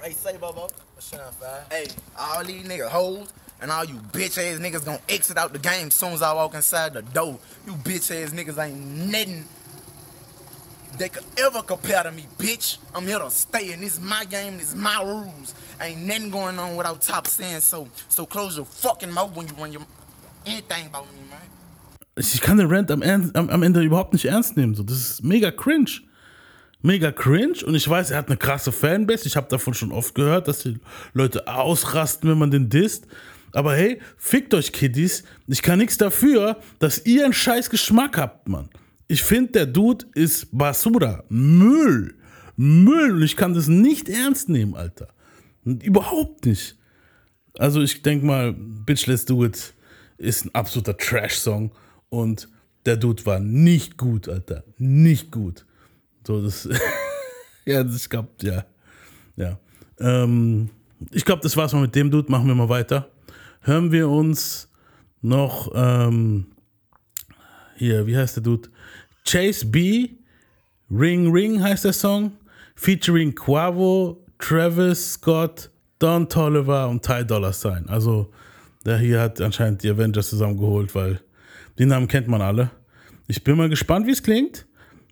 Hey, 0.00 0.12
say 0.12 0.36
Bobo, 0.38 0.68
what's 0.94 1.12
up, 1.12 1.34
Hey, 1.70 1.86
all 2.16 2.44
these 2.44 2.66
niggas 2.66 2.88
hoes 2.88 3.28
and 3.60 3.70
all 3.70 3.84
you 3.84 3.94
bitch 4.12 4.38
ass 4.38 4.58
niggas 4.58 4.84
gonna 4.84 4.98
exit 5.08 5.38
out 5.38 5.52
the 5.52 5.58
game 5.60 5.90
soon 5.92 6.14
as 6.14 6.22
I 6.22 6.32
walk 6.32 6.54
inside 6.54 6.94
the 6.94 7.02
door. 7.02 7.38
You 7.64 7.74
bitch 7.74 8.10
ass 8.10 8.32
niggas 8.32 8.58
ain't 8.58 8.76
nothing 9.08 9.44
they 10.98 11.08
could 11.08 11.24
ever 11.38 11.62
compare 11.62 12.02
to 12.02 12.10
me, 12.10 12.26
bitch. 12.38 12.78
I'm 12.94 13.06
here 13.06 13.18
to 13.18 13.30
stay, 13.30 13.72
and 13.72 13.82
this 13.82 13.94
is 13.94 14.00
my 14.00 14.24
game, 14.24 14.58
this 14.58 14.68
is 14.68 14.74
my 14.74 15.02
rules. 15.02 15.54
Ain't 15.80 16.02
nothing 16.06 16.30
going 16.30 16.58
on 16.58 16.76
without 16.76 17.00
top 17.00 17.26
saying 17.26 17.60
so. 17.60 17.88
So 18.08 18.26
close 18.26 18.56
your 18.56 18.66
fucking 18.66 19.10
mouth 19.10 19.34
when 19.34 19.48
you 19.48 19.54
when 19.54 19.72
you 19.72 19.80
anything 20.46 20.86
about 20.86 21.06
me, 21.14 21.22
man. 21.30 21.40
Ich 22.16 22.40
kann 22.42 22.58
den 22.58 22.70
Rant 22.70 22.90
am, 22.90 23.02
am, 23.02 23.48
am 23.48 23.62
Ende 23.62 23.80
überhaupt 23.80 24.12
nicht 24.12 24.26
ernst 24.26 24.56
nehmen. 24.56 24.74
So, 24.74 24.82
das 24.82 24.98
ist 24.98 25.24
mega 25.24 25.50
cringe. 25.50 26.02
Mega 26.82 27.10
cringe 27.10 27.64
und 27.64 27.74
ich 27.74 27.88
weiß, 27.88 28.10
er 28.10 28.18
hat 28.18 28.26
eine 28.26 28.36
krasse 28.36 28.72
Fanbase. 28.72 29.26
Ich 29.26 29.36
habe 29.36 29.48
davon 29.48 29.72
schon 29.72 29.92
oft 29.92 30.14
gehört, 30.14 30.48
dass 30.48 30.60
die 30.60 30.78
Leute 31.14 31.46
ausrasten, 31.46 32.28
wenn 32.28 32.38
man 32.38 32.50
den 32.50 32.68
disst. 32.68 33.06
Aber 33.52 33.74
hey, 33.74 34.00
fickt 34.16 34.52
euch, 34.52 34.72
Kiddies. 34.72 35.24
Ich 35.46 35.62
kann 35.62 35.78
nichts 35.78 35.96
dafür, 35.96 36.58
dass 36.80 37.04
ihr 37.06 37.24
einen 37.24 37.32
scheiß 37.32 37.70
Geschmack 37.70 38.18
habt, 38.18 38.48
Mann. 38.48 38.68
Ich 39.12 39.22
finde, 39.22 39.52
der 39.52 39.66
Dude 39.66 40.06
ist 40.14 40.48
Basura. 40.56 41.22
Müll. 41.28 42.14
Müll. 42.56 43.12
Und 43.12 43.22
ich 43.22 43.36
kann 43.36 43.52
das 43.52 43.68
nicht 43.68 44.08
ernst 44.08 44.48
nehmen, 44.48 44.74
Alter. 44.74 45.08
Überhaupt 45.66 46.46
nicht. 46.46 46.78
Also 47.58 47.82
ich 47.82 48.00
denke 48.00 48.24
mal, 48.24 48.54
Bitch 48.54 49.06
Let's 49.06 49.26
Do 49.26 49.44
It 49.44 49.74
ist 50.16 50.46
ein 50.46 50.54
absoluter 50.54 50.96
Trash-Song. 50.96 51.72
Und 52.08 52.48
der 52.86 52.96
Dude 52.96 53.26
war 53.26 53.38
nicht 53.38 53.98
gut, 53.98 54.30
Alter. 54.30 54.64
Nicht 54.78 55.30
gut. 55.30 55.66
So, 56.26 56.40
das. 56.40 56.66
ja, 57.66 57.84
das 57.84 58.08
gab, 58.08 58.42
ja. 58.42 58.64
Ja. 59.36 59.58
Ähm, 60.00 60.70
ich 61.10 61.26
glaube, 61.26 61.42
das 61.42 61.54
war's 61.58 61.74
mal 61.74 61.82
mit 61.82 61.94
dem 61.94 62.10
Dude. 62.10 62.32
Machen 62.32 62.46
wir 62.46 62.54
mal 62.54 62.70
weiter. 62.70 63.10
Hören 63.60 63.92
wir 63.92 64.08
uns 64.08 64.70
noch. 65.20 65.70
Ähm, 65.74 66.46
hier, 67.76 68.06
wie 68.06 68.16
heißt 68.16 68.36
der 68.36 68.42
Dude? 68.42 68.70
Chase 69.24 69.66
B, 69.66 70.10
Ring 70.90 71.32
Ring 71.32 71.62
heißt 71.62 71.84
der 71.84 71.92
Song, 71.92 72.32
featuring 72.74 73.34
Quavo, 73.34 74.22
Travis 74.38 75.14
Scott, 75.14 75.70
Don 75.98 76.28
Tolliver 76.28 76.88
und 76.88 77.02
Ty 77.02 77.24
Dolla 77.24 77.52
Sign. 77.52 77.88
Also 77.88 78.30
der 78.84 78.98
hier 78.98 79.20
hat 79.20 79.40
anscheinend 79.40 79.82
die 79.82 79.90
Avengers 79.90 80.28
zusammengeholt, 80.28 80.94
weil 80.94 81.20
die 81.78 81.86
Namen 81.86 82.08
kennt 82.08 82.28
man 82.28 82.42
alle. 82.42 82.70
Ich 83.28 83.44
bin 83.44 83.56
mal 83.56 83.68
gespannt, 83.68 84.06
wie 84.06 84.10
es 84.10 84.22
klingt. 84.22 84.66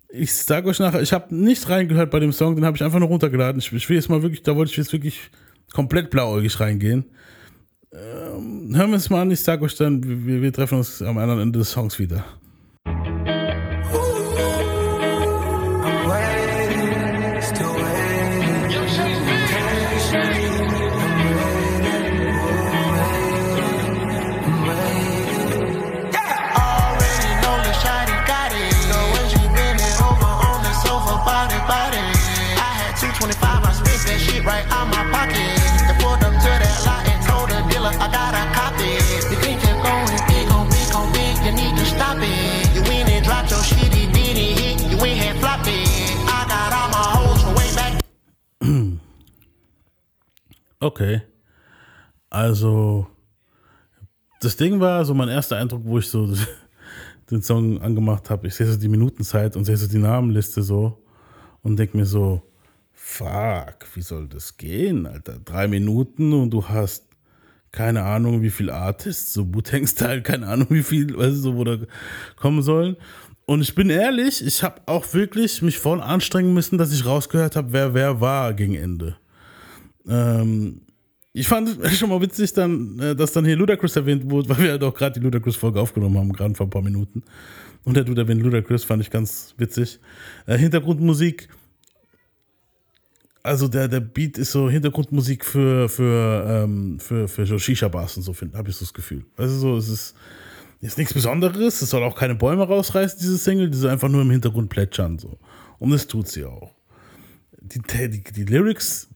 Ich 0.09 0.33
sage 0.33 0.67
euch 0.67 0.79
nachher, 0.79 1.01
ich 1.01 1.13
habe 1.13 1.33
nicht 1.33 1.69
reingehört 1.69 2.11
bei 2.11 2.19
dem 2.19 2.33
Song, 2.33 2.55
den 2.55 2.65
habe 2.65 2.75
ich 2.75 2.83
einfach 2.83 2.99
nur 2.99 3.07
runtergeladen. 3.07 3.59
Ich, 3.59 3.71
ich 3.71 3.89
will 3.89 3.95
jetzt 3.95 4.09
mal 4.09 4.21
wirklich, 4.21 4.43
da 4.43 4.55
wollte 4.55 4.71
ich 4.71 4.77
jetzt 4.77 4.91
wirklich 4.91 5.31
komplett 5.71 6.09
blauäugig 6.09 6.59
reingehen. 6.59 7.05
Ähm, 7.93 8.75
hören 8.75 8.91
wir 8.91 8.97
es 8.97 9.09
mal 9.09 9.21
an, 9.21 9.31
ich 9.31 9.39
sag 9.39 9.61
euch 9.61 9.75
dann, 9.75 10.25
wir, 10.25 10.41
wir 10.41 10.53
treffen 10.53 10.77
uns 10.77 11.01
am 11.01 11.17
anderen 11.17 11.41
Ende 11.41 11.59
des 11.59 11.71
Songs 11.71 11.97
wieder. 11.97 12.25
Okay. 50.81 51.21
Also, 52.31 53.07
das 54.41 54.57
Ding 54.57 54.79
war 54.79 55.05
so 55.05 55.13
mein 55.13 55.29
erster 55.29 55.57
Eindruck, 55.57 55.83
wo 55.85 55.99
ich 55.99 56.07
so 56.07 56.33
den 57.31 57.41
Song 57.43 57.79
angemacht 57.79 58.29
habe. 58.29 58.47
Ich 58.47 58.55
sehe 58.55 58.67
so 58.67 58.79
die 58.79 58.89
Minutenzeit 58.89 59.55
und 59.55 59.65
sehe 59.65 59.77
so 59.77 59.87
die 59.87 59.99
Namenliste 59.99 60.63
so 60.63 61.03
und 61.61 61.77
denke 61.77 61.97
mir 61.97 62.05
so, 62.05 62.41
fuck, 62.91 63.87
wie 63.93 64.01
soll 64.01 64.27
das 64.27 64.57
gehen, 64.57 65.05
Alter? 65.05 65.39
Drei 65.45 65.67
Minuten 65.67 66.33
und 66.33 66.49
du 66.49 66.67
hast 66.67 67.07
keine 67.71 68.03
Ahnung, 68.03 68.41
wie 68.41 68.49
viel 68.49 68.69
Artists, 68.69 69.33
so 69.33 69.53
Wu-Tang-Style, 69.53 70.23
keine 70.23 70.47
Ahnung, 70.47 70.67
wie 70.71 70.83
viel, 70.83 71.15
weißt 71.15 71.37
du, 71.37 71.41
so, 71.41 71.55
wo 71.55 71.63
da 71.63 71.77
kommen 72.35 72.63
sollen. 72.63 72.97
Und 73.45 73.61
ich 73.61 73.75
bin 73.75 73.89
ehrlich, 73.89 74.45
ich 74.45 74.63
habe 74.63 74.81
auch 74.87 75.13
wirklich 75.13 75.61
mich 75.61 75.77
voll 75.77 76.01
anstrengen 76.01 76.53
müssen, 76.53 76.77
dass 76.77 76.91
ich 76.91 77.05
rausgehört 77.05 77.55
habe, 77.55 77.71
wer 77.71 77.93
wer 77.93 78.19
war 78.19 78.53
gegen 78.53 78.75
Ende. 78.75 79.17
Ähm, 80.07 80.81
ich 81.33 81.47
fand 81.47 81.69
es 81.81 81.97
schon 81.97 82.09
mal 82.09 82.21
witzig, 82.21 82.53
dann, 82.53 82.99
äh, 82.99 83.15
dass 83.15 83.31
dann 83.31 83.45
hier 83.45 83.55
Ludacris 83.55 83.95
erwähnt 83.95 84.29
wurde, 84.29 84.49
weil 84.49 84.57
wir 84.57 84.67
ja 84.67 84.77
doch 84.77 84.93
gerade 84.93 85.19
die 85.19 85.23
Ludacris-Folge 85.23 85.79
aufgenommen 85.79 86.17
haben, 86.17 86.33
gerade 86.33 86.55
vor 86.55 86.67
ein 86.67 86.71
paar 86.71 86.81
Minuten. 86.81 87.23
Und 87.83 87.95
der 87.95 88.03
Dude 88.03 88.21
erwähnt 88.21 88.41
Ludacris, 88.41 88.83
fand 88.83 89.01
ich 89.01 89.09
ganz 89.09 89.55
witzig. 89.57 89.99
Äh, 90.45 90.57
Hintergrundmusik, 90.57 91.49
also 93.43 93.67
der, 93.67 93.87
der 93.87 94.01
Beat 94.01 94.37
ist 94.37 94.51
so 94.51 94.69
Hintergrundmusik 94.69 95.45
für, 95.45 95.89
für, 95.89 96.45
ähm, 96.47 96.99
für, 96.99 97.27
für 97.27 97.45
so 97.45 97.57
Shisha-Bars 97.57 98.17
und 98.17 98.23
so, 98.23 98.35
habe 98.53 98.69
ich 98.69 98.75
so 98.75 98.85
das 98.85 98.93
Gefühl. 98.93 99.25
Also 99.37 99.57
so, 99.57 99.77
es 99.77 99.89
ist, 99.89 100.15
ist 100.79 100.97
nichts 100.97 101.13
Besonderes, 101.13 101.81
es 101.81 101.89
soll 101.89 102.03
auch 102.03 102.15
keine 102.15 102.35
Bäume 102.35 102.63
rausreißen, 102.63 103.19
diese 103.19 103.37
Single, 103.37 103.69
die 103.69 103.77
soll 103.77 103.89
einfach 103.89 104.09
nur 104.09 104.21
im 104.21 104.31
Hintergrund 104.31 104.69
plätschern. 104.69 105.17
So. 105.17 105.39
Und 105.79 105.91
das 105.91 106.07
tut 106.07 106.27
sie 106.27 106.45
auch. 106.45 106.75
Die, 107.61 107.79
die, 108.09 108.23
die 108.23 108.43
Lyrics 108.43 109.09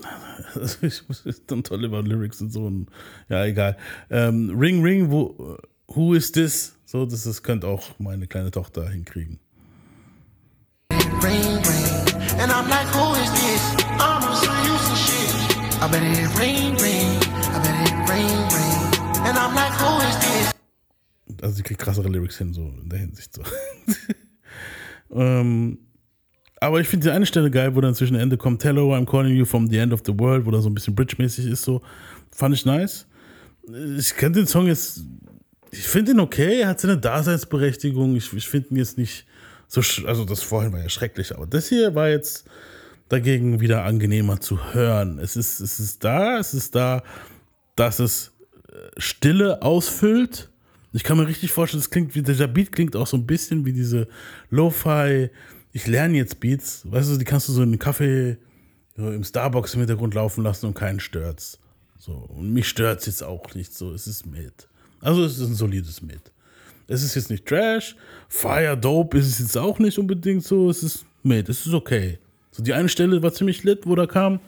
ich 0.82 1.08
muss 1.08 1.24
dann 1.46 1.62
toll 1.62 1.84
über 1.84 2.02
Lyrics 2.02 2.40
und 2.40 2.50
so. 2.50 2.66
Und, 2.66 2.88
ja, 3.28 3.44
egal. 3.44 3.76
Ähm, 4.10 4.56
Ring 4.58 4.82
Ring, 4.82 5.10
wo, 5.10 5.58
who 5.88 6.14
is 6.14 6.32
this? 6.32 6.76
So, 6.84 7.04
das, 7.06 7.24
das 7.24 7.42
könnte 7.42 7.66
auch 7.66 7.98
meine 7.98 8.26
kleine 8.26 8.50
Tochter 8.50 8.88
hinkriegen. 8.88 9.40
ring, 11.22 11.62
ring. 11.62 11.86
And 12.40 12.52
I'm 12.52 12.68
like, 12.68 12.88
who 12.88 13.14
is 13.22 13.30
this? 13.32 13.62
I'm 13.98 14.22
so 14.44 14.52
used 14.72 14.88
to 14.90 14.96
shit. 14.96 15.82
I 15.82 15.88
bet 15.88 16.02
it 16.02 16.30
ring, 16.38 16.76
ring. 16.76 17.10
I 17.54 17.58
bet 17.64 17.76
it 17.86 17.96
ring, 18.10 18.36
ring. 18.54 18.78
And 19.26 19.36
I'm 19.38 19.54
like, 19.54 19.72
who 19.72 19.92
is 20.08 20.16
this? 20.18 20.52
Also, 21.42 21.56
sie 21.56 21.62
kriegt 21.62 21.80
krassere 21.80 22.08
Lyrics 22.08 22.38
hin, 22.38 22.52
so 22.52 22.62
in 22.62 22.88
der 22.88 22.98
Hinsicht. 22.98 23.34
So. 23.34 23.42
ähm, 25.14 25.78
aber 26.60 26.80
ich 26.80 26.88
finde 26.88 27.08
die 27.08 27.10
eine 27.12 27.26
Stelle 27.26 27.50
geil, 27.50 27.74
wo 27.74 27.80
dann 27.80 27.94
zwischen 27.94 28.16
Ende 28.16 28.36
kommt, 28.36 28.64
Hello, 28.64 28.94
I'm 28.94 29.06
calling 29.06 29.34
you 29.34 29.44
from 29.44 29.68
the 29.68 29.78
end 29.78 29.92
of 29.92 30.02
the 30.06 30.18
world, 30.18 30.46
wo 30.46 30.50
da 30.50 30.60
so 30.60 30.68
ein 30.68 30.74
bisschen 30.74 30.94
Bridge-mäßig 30.94 31.46
ist, 31.46 31.62
so. 31.62 31.82
Fand 32.30 32.54
ich 32.54 32.64
nice. 32.64 33.06
Ich 33.98 34.14
kenne 34.16 34.36
den 34.36 34.46
Song 34.46 34.66
jetzt, 34.66 35.02
ich 35.70 35.86
finde 35.86 36.12
ihn 36.12 36.20
okay, 36.20 36.60
er 36.60 36.68
hat 36.68 36.80
seine 36.80 36.98
Daseinsberechtigung. 36.98 38.16
Ich, 38.16 38.32
ich 38.32 38.48
finde 38.48 38.70
ihn 38.70 38.76
jetzt 38.76 38.96
nicht 38.96 39.26
so, 39.68 39.80
also 40.06 40.24
das 40.24 40.42
vorhin 40.42 40.72
war 40.72 40.80
ja 40.80 40.88
schrecklich, 40.88 41.34
aber 41.34 41.46
das 41.46 41.68
hier 41.68 41.94
war 41.94 42.08
jetzt 42.08 42.48
dagegen 43.08 43.60
wieder 43.60 43.84
angenehmer 43.84 44.40
zu 44.40 44.72
hören. 44.72 45.18
Es 45.18 45.36
ist, 45.36 45.60
es 45.60 45.80
ist 45.80 46.04
da, 46.04 46.38
es 46.38 46.54
ist 46.54 46.74
da, 46.74 47.02
dass 47.74 47.98
es 47.98 48.32
äh, 48.68 49.00
Stille 49.00 49.62
ausfüllt. 49.62 50.50
Ich 50.92 51.04
kann 51.04 51.18
mir 51.18 51.26
richtig 51.26 51.52
vorstellen, 51.52 51.82
das 51.82 51.90
klingt 51.90 52.14
wie, 52.14 52.22
dieser 52.22 52.48
Beat 52.48 52.72
klingt 52.72 52.96
auch 52.96 53.06
so 53.06 53.16
ein 53.16 53.26
bisschen 53.26 53.64
wie 53.64 53.72
diese 53.72 54.08
Lo-Fi, 54.50 55.30
ich 55.76 55.86
lerne 55.86 56.16
jetzt 56.16 56.40
Beats, 56.40 56.90
weißt 56.90 57.12
du, 57.12 57.16
die 57.18 57.26
kannst 57.26 57.48
du 57.48 57.52
so 57.52 57.62
in 57.62 57.68
einen 57.68 57.78
Kaffee 57.78 58.38
so 58.96 59.12
im 59.12 59.22
Starbucks 59.22 59.74
im 59.74 59.80
Hintergrund 59.80 60.14
laufen 60.14 60.42
lassen 60.42 60.64
und 60.64 60.72
keinen 60.72 61.00
stört's. 61.00 61.58
So, 61.98 62.12
und 62.12 62.50
mich 62.50 62.66
stört's 62.66 63.04
jetzt 63.04 63.22
auch 63.22 63.54
nicht 63.54 63.74
so, 63.74 63.92
es 63.92 64.06
ist 64.06 64.24
mit. 64.24 64.68
Also 65.00 65.22
es 65.22 65.38
ist 65.38 65.46
ein 65.46 65.54
solides 65.54 66.00
mit. 66.00 66.32
Es 66.88 67.02
ist 67.02 67.14
jetzt 67.14 67.28
nicht 67.28 67.44
Trash, 67.44 67.94
Fire 68.26 68.74
Dope 68.74 69.18
ist 69.18 69.26
es 69.26 69.38
jetzt 69.38 69.58
auch 69.58 69.78
nicht 69.78 69.98
unbedingt 69.98 70.44
so, 70.44 70.70
es 70.70 70.82
ist 70.82 71.04
mit, 71.22 71.50
es 71.50 71.66
ist 71.66 71.74
okay. 71.74 72.20
So 72.52 72.62
die 72.62 72.72
eine 72.72 72.88
Stelle 72.88 73.22
war 73.22 73.34
ziemlich 73.34 73.62
lit, 73.62 73.80
wo 73.84 73.94
da 73.96 74.06
kam 74.06 74.40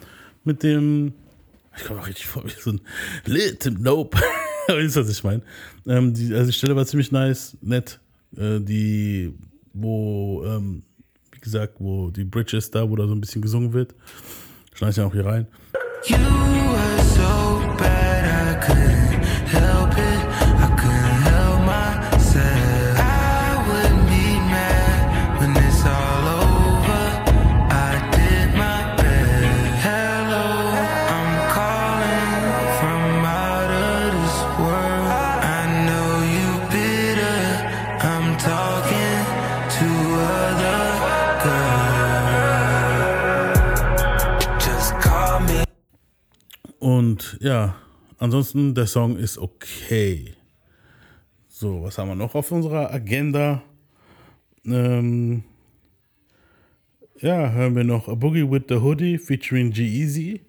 mit 0.45 0.63
dem, 0.63 1.13
ich 1.77 1.85
komme 1.85 2.01
auch 2.01 2.07
richtig 2.07 2.27
vor 2.27 2.43
wie 2.47 2.59
so 2.59 2.71
ein 2.71 2.81
lit 3.27 3.71
Nope. 3.79 4.17
Aber 4.69 4.79
ist 4.79 4.97
was 4.97 5.11
ich 5.11 5.23
meine. 5.23 5.43
Ähm, 5.87 6.15
die, 6.15 6.33
also 6.33 6.47
die 6.47 6.57
Stelle 6.57 6.75
war 6.75 6.87
ziemlich 6.87 7.13
nice, 7.13 7.55
nett. 7.61 8.01
Äh, 8.35 8.61
die, 8.61 9.35
wo, 9.75 10.43
ähm, 10.47 10.85
gesagt, 11.53 11.75
wo 11.79 12.11
die 12.11 12.25
Bridge 12.25 12.57
ist 12.57 12.75
da, 12.75 12.89
wo 12.89 12.97
da 12.97 13.07
so 13.07 13.15
ein 13.15 13.21
bisschen 13.21 13.43
gesungen 13.43 13.73
wird. 13.73 13.95
Schneide 14.75 14.91
ich 14.91 14.97
ja 14.99 15.07
auch 15.07 15.13
hier 15.13 15.25
rein. 15.25 15.47
You 16.07 16.17
were 16.17 17.03
so 17.17 17.77
bad, 17.77 18.08
Und 46.79 47.39
ja, 47.41 47.77
ansonsten 48.19 48.75
der 48.75 48.87
Song 48.87 49.17
ist 49.17 49.39
okay. 49.39 50.35
So, 51.49 51.83
was 51.83 51.99
haben 51.99 52.09
wir 52.09 52.15
noch 52.15 52.35
auf 52.35 52.53
unserer 52.53 52.93
Agenda? 52.93 53.63
Ähm, 54.65 55.43
ja, 57.21 57.51
hören 57.51 57.75
wir 57.75 57.85
noch 57.85 58.09
A 58.09 58.15
Boogie 58.15 58.49
with 58.49 58.65
the 58.69 58.77
Hoodie 58.77 59.19
featuring 59.19 59.73
G-Eazy. 59.73 60.41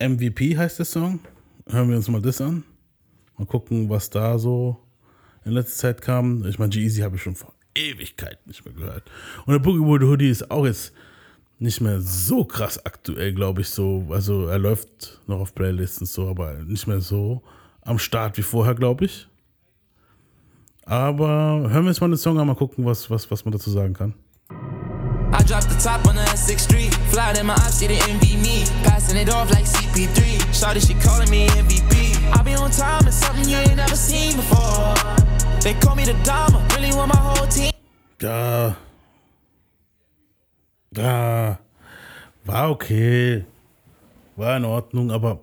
MVP 0.00 0.56
heißt 0.56 0.78
der 0.78 0.86
Song. 0.86 1.20
Hören 1.66 1.88
wir 1.88 1.96
uns 1.96 2.08
mal 2.08 2.20
das 2.20 2.40
an. 2.40 2.64
Mal 3.38 3.46
gucken, 3.46 3.88
was 3.88 4.10
da 4.10 4.38
so 4.38 4.76
in 5.44 5.52
letzter 5.52 5.76
Zeit 5.76 6.02
kam. 6.02 6.44
Ich 6.46 6.58
meine, 6.58 6.70
G-Eazy 6.70 7.00
habe 7.00 7.16
ich 7.16 7.22
schon 7.22 7.36
vor 7.36 7.54
Ewigkeit 7.74 8.46
nicht 8.46 8.64
mehr 8.66 8.74
gehört. 8.74 9.10
Und 9.46 9.52
der 9.52 9.60
Boogie 9.60 9.80
with 9.80 10.00
the 10.02 10.06
Hoodie 10.06 10.28
ist 10.28 10.50
auch 10.50 10.66
jetzt 10.66 10.92
nicht 11.58 11.80
mehr 11.80 12.00
so 12.00 12.44
krass 12.44 12.84
aktuell, 12.84 13.32
glaube 13.32 13.62
ich, 13.62 13.70
so. 13.70 14.06
Also 14.10 14.46
er 14.46 14.58
läuft 14.58 15.20
noch 15.26 15.40
auf 15.40 15.54
Playlists 15.54 16.00
und 16.00 16.06
so, 16.06 16.28
aber 16.28 16.54
nicht 16.64 16.86
mehr 16.86 17.00
so 17.00 17.42
am 17.82 17.98
Start 17.98 18.36
wie 18.38 18.42
vorher, 18.42 18.74
glaube 18.74 19.06
ich. 19.06 19.28
Aber 20.84 21.68
hören 21.68 21.84
wir 21.84 21.90
jetzt 21.90 22.00
mal 22.00 22.08
den 22.08 22.16
Song 22.16 22.38
an, 22.38 22.46
mal 22.46 22.54
gucken, 22.54 22.84
was, 22.84 23.10
was, 23.10 23.30
was 23.30 23.44
man 23.44 23.52
dazu 23.52 23.70
sagen 23.70 23.92
kann. 23.92 24.14
I 25.30 25.42
dropped 25.44 25.68
the 25.68 25.76
top 25.76 26.06
on 26.08 26.16
the 26.16 26.22
S6 26.22 26.58
Street. 26.60 26.94
Fly 27.10 27.38
in 27.38 27.46
my 27.46 27.52
ops, 27.52 27.74
see 27.74 27.86
the 27.86 28.00
envy 28.08 28.36
me. 28.38 28.64
Passing 28.82 29.18
it 29.18 29.28
off 29.28 29.50
like 29.50 29.66
CP3. 29.66 30.40
Shawty, 30.52 30.80
she 30.80 30.94
calling 30.94 31.28
me 31.28 31.46
MVP. 31.48 32.16
I 32.32 32.42
be 32.42 32.54
on 32.54 32.70
time, 32.70 33.06
it's 33.06 33.16
something 33.16 33.46
you 33.46 33.58
ain't 33.58 33.76
never 33.76 33.96
seen 33.96 34.36
before. 34.36 34.94
They 35.60 35.74
call 35.74 35.94
me 35.94 36.04
the 36.04 36.14
Dama, 36.24 36.66
really 36.74 36.94
want 36.94 37.12
my 37.12 37.20
whole 37.20 37.46
team. 37.48 37.72
Ja. 38.20 38.87
Ja. 40.96 41.58
War 42.44 42.70
okay. 42.70 43.44
War 44.36 44.56
in 44.56 44.64
Ordnung, 44.64 45.10
aber 45.10 45.40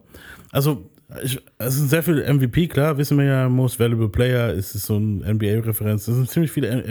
also 0.52 0.90
ich, 1.24 1.40
es 1.58 1.75
sind 1.75 1.90
sehr 1.90 2.04
viele 2.04 2.32
MVP, 2.34 2.68
klar, 2.68 2.98
wissen 2.98 3.18
wir 3.18 3.25
ja, 3.25 3.50
Most 3.50 3.80
Valuable 3.80 4.10
Player 4.10 4.54
ist 4.54 4.74
es 4.75 4.86
so 4.86 4.98
ein 4.98 5.20
NBA-Referenz. 5.20 6.08
Es 6.08 6.16
sind 6.16 6.30
ziemlich 6.30 6.52
viele 6.52 6.84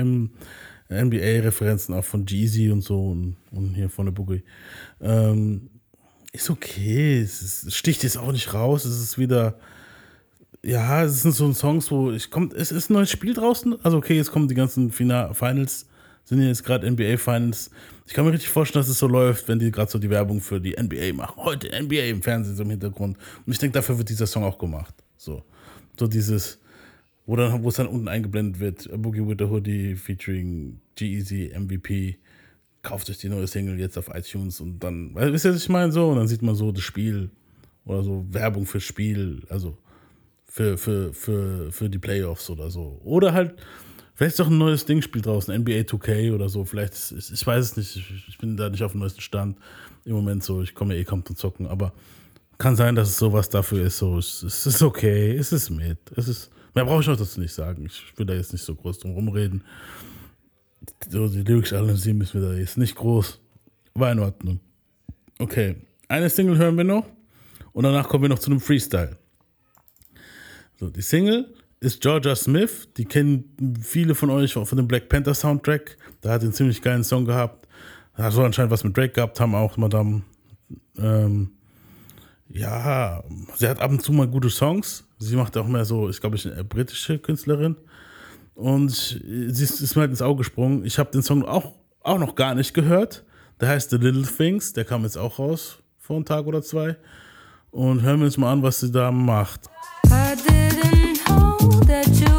NBA-Referenzen 0.89 1.95
auch 1.95 2.05
von 2.05 2.27
Jeezy 2.27 2.71
und 2.71 2.83
so 2.83 3.11
und, 3.11 3.37
und 3.51 3.75
hier 3.75 3.89
von 3.89 4.07
der 4.07 4.13
Boogie. 4.13 4.45
Ähm, 5.01 5.71
ist 6.33 6.51
okay. 6.51 7.21
Es, 7.21 7.43
ist, 7.43 7.75
sticht 7.75 8.03
jetzt 8.03 8.19
auch 8.19 8.33
nicht 8.33 8.53
raus. 8.55 8.85
Es 8.85 9.01
ist 9.01 9.19
wieder, 9.19 9.59
ja, 10.63 11.05
es 11.05 11.23
sind 11.23 11.33
so 11.33 11.53
Songs, 11.53 11.91
wo 11.91 12.13
ich 12.13 12.31
kommt, 12.31 12.53
es 12.55 12.73
ist 12.73 12.91
ein 12.91 12.95
neues 12.95 13.11
Spiel 13.11 13.35
draußen. 13.35 13.77
Also 13.85 13.97
okay, 13.97 14.17
jetzt 14.17 14.31
kommen 14.31 14.49
die 14.49 14.55
ganzen 14.55 14.93
Final, 14.93 15.35
Finals, 15.35 15.87
sind 16.25 16.43
jetzt 16.43 16.65
gerade 16.65 16.91
NBA 16.91 17.17
Finals. 17.17 17.71
Ich 18.07 18.13
kann 18.13 18.25
mir 18.25 18.33
richtig 18.33 18.51
vorstellen, 18.51 18.83
dass 18.83 18.91
es 18.91 18.99
so 18.99 19.07
läuft, 19.07 19.49
wenn 19.49 19.59
die 19.59 19.71
gerade 19.71 19.91
so 19.91 19.99
die 19.99 20.11
Werbung 20.11 20.41
für 20.41 20.61
die 20.61 20.77
NBA 20.81 21.15
machen. 21.15 21.37
Heute 21.37 21.69
NBA 21.69 22.05
im 22.05 22.23
Fernsehen 22.23 22.55
so 22.55 22.63
im 22.63 22.71
Hintergrund. 22.71 23.17
Und 23.47 23.53
ich 23.53 23.59
denke, 23.59 23.75
dafür 23.75 23.97
wird 23.97 24.11
dieser 24.11 24.27
Song 24.27 24.45
auch 24.45 24.59
gemacht. 24.59 24.95
So, 25.17 25.43
so 25.99 26.07
dieses, 26.07 26.59
wo 27.25 27.37
dann, 27.37 27.63
wo 27.63 27.71
es 27.71 27.77
dann 27.77 27.87
unten 27.87 28.09
eingeblendet 28.09 28.61
wird, 28.61 28.91
Boogie 29.03 29.27
with 29.27 29.37
the 29.39 29.47
Hoodie 29.47 29.97
featuring 29.97 30.81
G-Eazy, 30.97 31.53
MVP 31.59 32.19
kauft 32.83 33.09
euch 33.09 33.19
die 33.19 33.31
neue 33.31 33.47
Single 33.47 33.81
jetzt 33.81 33.97
auf 33.97 34.15
iTunes 34.15 34.61
und 34.61 34.79
dann, 34.81 35.15
wisst 35.15 35.47
ihr, 35.47 35.55
was 35.55 35.63
ich 35.63 35.69
meine? 35.71 35.91
So, 35.91 36.11
und 36.11 36.17
dann 36.17 36.29
sieht 36.29 36.43
man 36.43 36.55
so 36.55 36.71
das 36.71 36.85
Spiel 36.85 37.31
oder 37.87 38.03
so 38.03 38.27
Werbung 38.31 38.67
fürs 38.67 38.85
Spiel, 38.85 39.43
also 39.49 39.79
für, 40.45 40.79
für, 40.79 41.13
für, 41.15 41.73
für 41.73 41.91
die 41.91 41.99
Playoffs 41.99 42.49
oder 42.51 42.71
so. 42.71 43.01
Oder 43.03 43.33
halt, 43.33 43.55
vielleicht 44.15 44.33
ist 44.33 44.41
doch 44.41 44.49
ein 44.49 44.59
neues 44.59 44.85
Ding-Spiel 44.87 45.23
draußen, 45.23 45.55
NBA 45.55 45.81
2K 45.81 46.35
oder 46.35 46.49
so, 46.49 46.65
vielleicht, 46.65 46.95
ist, 46.95 47.31
ich 47.31 47.47
weiß 47.47 47.65
es 47.65 47.77
nicht, 47.77 47.97
ich, 48.29 48.39
bin 48.39 48.57
da 48.57 48.69
nicht 48.69 48.83
auf 48.83 48.93
dem 48.93 49.01
neuesten 49.01 49.21
Stand 49.21 49.59
im 50.05 50.13
Moment 50.13 50.43
so, 50.43 50.63
ich 50.63 50.75
komme 50.75 50.95
ja 50.95 51.01
eh 51.01 51.05
kaum 51.05 51.25
zum 51.25 51.37
Zocken, 51.37 51.67
aber 51.67 51.93
kann 52.59 52.77
sein, 52.77 52.95
dass 52.95 53.09
es 53.09 53.19
sowas 53.19 53.49
dafür 53.49 53.85
ist, 53.87 53.99
so, 53.99 54.19
es, 54.19 54.43
ist 54.43 54.83
okay, 54.83 55.37
es 55.37 55.53
ist 55.53 55.71
mit, 55.71 55.99
es 56.17 56.29
ist, 56.29 56.51
mehr 56.75 56.85
brauche 56.85 57.01
ich 57.03 57.09
auch 57.09 57.17
dazu 57.17 57.41
nicht 57.41 57.53
sagen, 57.53 57.87
ich 57.87 58.17
will 58.17 58.27
da 58.27 58.35
jetzt 58.35 58.53
nicht 58.53 58.65
so 58.65 58.75
groß 58.75 59.01
drum 59.01 59.13
rumreden. 59.13 59.65
So 61.09 61.29
die 61.29 61.43
lyrische 61.43 61.79
Analyse 61.79 62.13
müssen 62.13 62.41
wir 62.41 62.49
da 62.49 62.55
jetzt 62.55 62.77
nicht 62.77 62.95
groß. 62.95 63.41
War 63.95 64.13
in 64.13 64.19
Ordnung. 64.19 64.61
Okay, 65.39 65.77
eine 66.09 66.29
Single 66.29 66.59
hören 66.59 66.77
wir 66.77 66.85
noch. 66.85 67.07
Und 67.73 67.85
danach 67.85 68.09
kommen 68.09 68.23
wir 68.23 68.29
noch 68.29 68.39
zu 68.39 68.51
einem 68.51 68.61
Freestyle. 68.61 69.17
So, 70.79 70.91
die 70.91 71.03
Single 71.03 71.55
ist 71.85 72.01
Georgia 72.01 72.35
Smith. 72.35 72.89
Die 72.97 73.05
kennen 73.05 73.77
viele 73.81 74.15
von 74.15 74.31
euch 74.31 74.55
von 74.55 74.77
dem 74.77 74.89
Black 74.89 75.09
Panther 75.09 75.35
Soundtrack. 75.35 75.97
Da 76.21 76.33
hat 76.33 76.43
einen 76.43 76.53
ziemlich 76.53 76.81
geilen 76.81 77.05
Song 77.05 77.25
gehabt. 77.25 77.69
Hat 78.15 78.33
so 78.33 78.43
anscheinend 78.43 78.71
was 78.71 78.85
mit 78.85 78.97
Drake 78.97 79.13
gehabt, 79.13 79.39
haben 79.41 79.55
auch 79.55 79.77
Madame. 79.77 80.23
Ähm, 80.99 81.51
ja, 82.49 83.23
sie 83.57 83.69
hat 83.69 83.81
ab 83.81 83.91
und 83.91 84.03
zu 84.03 84.13
mal 84.13 84.29
gute 84.29 84.51
Songs. 84.51 85.05
Sie 85.19 85.37
macht 85.37 85.57
auch 85.57 85.67
mehr 85.67 85.85
so, 85.85 86.09
ist 86.09 86.21
glaube 86.21 86.37
ich 86.37 86.47
eine 86.51 86.65
britische 86.65 87.19
Künstlerin. 87.19 87.77
Und 88.55 88.91
sie 88.91 89.65
ist, 89.65 89.81
ist 89.81 89.97
mir 89.97 90.03
halt 90.03 90.11
ins 90.11 90.23
Auge 90.23 90.39
gesprungen. 90.39 90.85
Ich 90.85 90.99
habe 90.99 91.11
den 91.11 91.23
Song 91.23 91.45
auch, 91.45 91.75
auch 92.01 92.19
noch 92.19 92.35
gar 92.35 92.55
nicht 92.55 92.73
gehört. 92.73 93.25
Der 93.61 93.69
heißt 93.69 93.91
The 93.91 93.97
Little 93.97 94.23
Things. 94.27 94.73
Der 94.73 94.85
kam 94.85 95.03
jetzt 95.03 95.19
auch 95.19 95.39
raus 95.39 95.79
vor 95.99 96.17
einem 96.17 96.25
Tag 96.25 96.47
oder 96.47 96.63
zwei. 96.63 96.97
Und 97.71 98.03
hören 98.03 98.21
wir 98.21 98.27
uns 98.27 98.37
mal 98.37 98.53
an, 98.53 98.63
was 98.63 98.81
sie 98.81 98.93
da 98.93 99.11
macht. 99.11 99.69
Know 100.07 100.24
that 101.87 102.09
you 102.21 102.34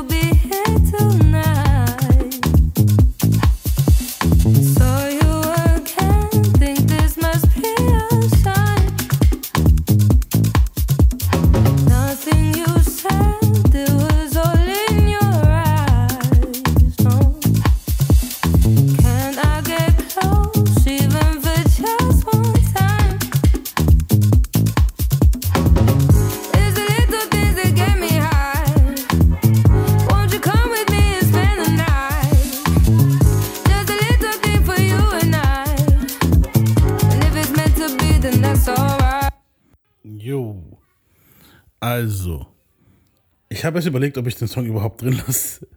habe 43.75 43.79
erst 43.79 43.87
überlegt, 43.89 44.17
ob 44.17 44.25
ich 44.27 44.35
den 44.35 44.47
Song 44.47 44.65
überhaupt 44.65 45.01
drin 45.01 45.21
lasse. 45.27 45.67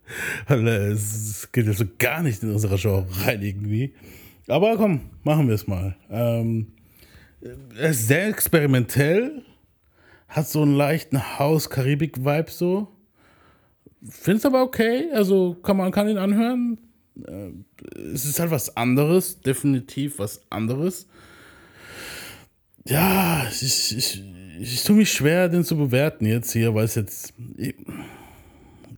Weil 0.46 0.68
äh, 0.68 0.86
es 0.92 1.48
geht 1.50 1.66
ja 1.66 1.72
so 1.72 1.84
gar 1.98 2.22
nicht 2.22 2.42
in 2.44 2.52
unsere 2.52 2.76
Genre 2.76 3.06
rein 3.24 3.42
irgendwie. 3.42 3.92
Aber 4.46 4.76
komm, 4.76 5.00
machen 5.24 5.48
wir 5.48 5.56
es 5.56 5.66
mal. 5.66 5.96
Ähm, 6.08 6.68
er 7.76 7.90
ist 7.90 8.06
sehr 8.06 8.28
experimentell. 8.28 9.42
Hat 10.28 10.48
so 10.48 10.62
einen 10.62 10.74
leichten 10.74 11.38
Haus-Karibik-Vibe 11.38 12.50
so. 12.50 12.88
Find's 14.08 14.46
aber 14.46 14.62
okay. 14.62 15.10
Also 15.12 15.54
kann 15.54 15.76
man 15.76 15.90
kann 15.90 16.08
ihn 16.08 16.18
anhören. 16.18 16.78
Äh, 17.26 17.50
es 18.14 18.26
ist 18.26 18.38
halt 18.38 18.52
was 18.52 18.76
anderes. 18.76 19.40
Definitiv 19.40 20.20
was 20.20 20.40
anderes. 20.50 21.08
Ja, 22.86 23.46
ich, 23.50 23.62
ich, 23.62 23.96
ich, 23.96 24.24
ich 24.60 24.84
tue 24.84 24.96
mich 24.96 25.12
schwer, 25.12 25.48
den 25.48 25.64
zu 25.64 25.76
bewerten 25.76 26.26
jetzt 26.26 26.52
hier, 26.52 26.74
weil 26.74 26.84
es 26.84 26.94
jetzt. 26.94 27.34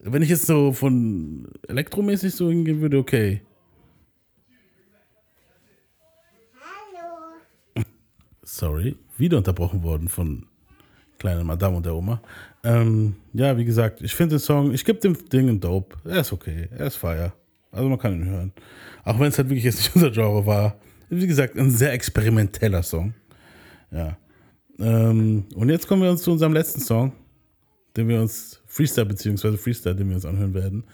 Wenn 0.03 0.23
ich 0.23 0.29
jetzt 0.29 0.47
so 0.47 0.73
von 0.73 1.49
elektromäßig 1.69 2.35
so 2.35 2.49
hingehen 2.49 2.81
würde, 2.81 2.99
okay. 2.99 3.43
Sorry, 8.43 8.97
wieder 9.17 9.39
unterbrochen 9.39 9.83
worden 9.83 10.09
von 10.09 10.47
kleinen 11.19 11.47
Madame 11.47 11.77
und 11.77 11.87
der 11.87 11.95
Oma. 11.95 12.21
Ähm, 12.65 13.15
ja, 13.33 13.57
wie 13.57 13.65
gesagt, 13.65 14.03
ich 14.03 14.15
finde 14.15 14.37
den 14.37 14.41
Song, 14.41 14.73
ich 14.73 14.85
gebe 14.85 14.99
dem 14.99 15.17
Ding 15.29 15.49
einen 15.49 15.61
Dope. 15.61 15.97
Er 16.05 16.21
ist 16.21 16.33
okay, 16.33 16.69
er 16.77 16.87
ist 16.87 16.97
fire. 16.97 17.33
Also 17.71 17.89
man 17.89 17.99
kann 17.99 18.15
ihn 18.15 18.29
hören. 18.29 18.53
Auch 19.05 19.19
wenn 19.21 19.29
es 19.29 19.39
halt 19.39 19.49
wirklich 19.49 19.65
jetzt 19.65 19.79
nicht 19.79 19.95
unser 19.95 20.11
Genre 20.11 20.45
war. 20.47 20.77
Wie 21.09 21.27
gesagt, 21.27 21.57
ein 21.57 21.71
sehr 21.71 21.93
experimenteller 21.93 22.83
Song. 22.83 23.15
Ja. 23.91 24.17
Ähm, 24.79 25.45
und 25.55 25.69
jetzt 25.69 25.87
kommen 25.87 26.03
wir 26.03 26.11
uns 26.11 26.23
zu 26.23 26.33
unserem 26.33 26.53
letzten 26.53 26.81
Song, 26.81 27.13
den 27.97 28.09
wir 28.09 28.21
uns, 28.21 28.63
Freestyle 28.67 29.07
beziehungsweise 29.07 29.59
Freestyle, 29.59 29.97
den 29.97 30.09
wir 30.09 30.17
uns 30.17 30.25
anhören 30.25 30.55
werden. 30.55 30.85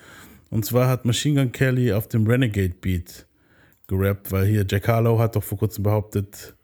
Und 0.51 0.65
zwar 0.65 0.89
hat 0.89 1.05
Machine 1.05 1.43
Gun 1.43 1.53
Kelly 1.53 1.93
auf 1.93 2.09
dem 2.09 2.27
Renegade 2.27 2.75
Beat 2.81 3.27
gerappt, 3.87 4.33
weil 4.33 4.47
hier 4.47 4.65
Jack 4.69 4.89
Harlow 4.89 5.19
hat 5.19 5.37
doch 5.37 5.45
vor 5.45 5.59
kurzem 5.59 5.85
behauptet, 5.85 6.57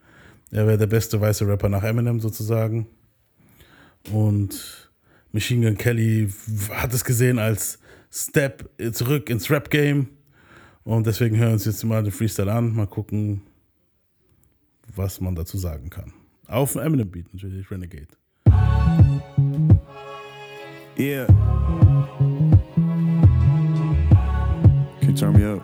er 0.51 0.67
wäre 0.67 0.79
der 0.79 0.87
beste 0.87 1.21
weiße 1.21 1.47
Rapper 1.47 1.69
nach 1.69 1.83
Eminem 1.83 2.21
sozusagen. 2.21 2.87
Und 4.13 4.91
Machine 5.33 5.67
Gun 5.67 5.79
Kelly 5.79 6.31
hat 6.71 6.93
es 6.93 7.05
gesehen 7.05 7.39
als 7.39 7.79
Step 8.11 8.69
zurück 8.93 9.31
ins 9.31 9.51
Rap-Game. 9.51 10.09
Und 10.85 11.07
deswegen 11.07 11.37
hören 11.37 11.49
wir 11.49 11.55
uns 11.55 11.65
jetzt 11.65 11.85
mal 11.85 12.03
den 12.03 12.13
Freestyle 12.13 12.53
an. 12.53 12.75
Mal 12.75 12.87
gucken, 12.87 13.43
was 14.95 15.21
man 15.21 15.35
dazu 15.35 15.57
sagen 15.57 15.89
kann. 15.89 16.13
Auf 16.53 16.75
dem 16.75 16.83
Eminem 16.83 17.11
Beat 17.11 17.33
natürlich, 17.33 17.71
Renegade. 17.71 18.09
Yeah. 20.99 21.27
Can 25.01 25.09
you 25.09 25.15
turn 25.15 25.33
me 25.33 25.45
up? 25.45 25.63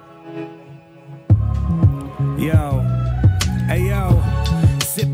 Yo. 2.38 2.80
Hey, 3.66 3.86
yo. 3.86 4.17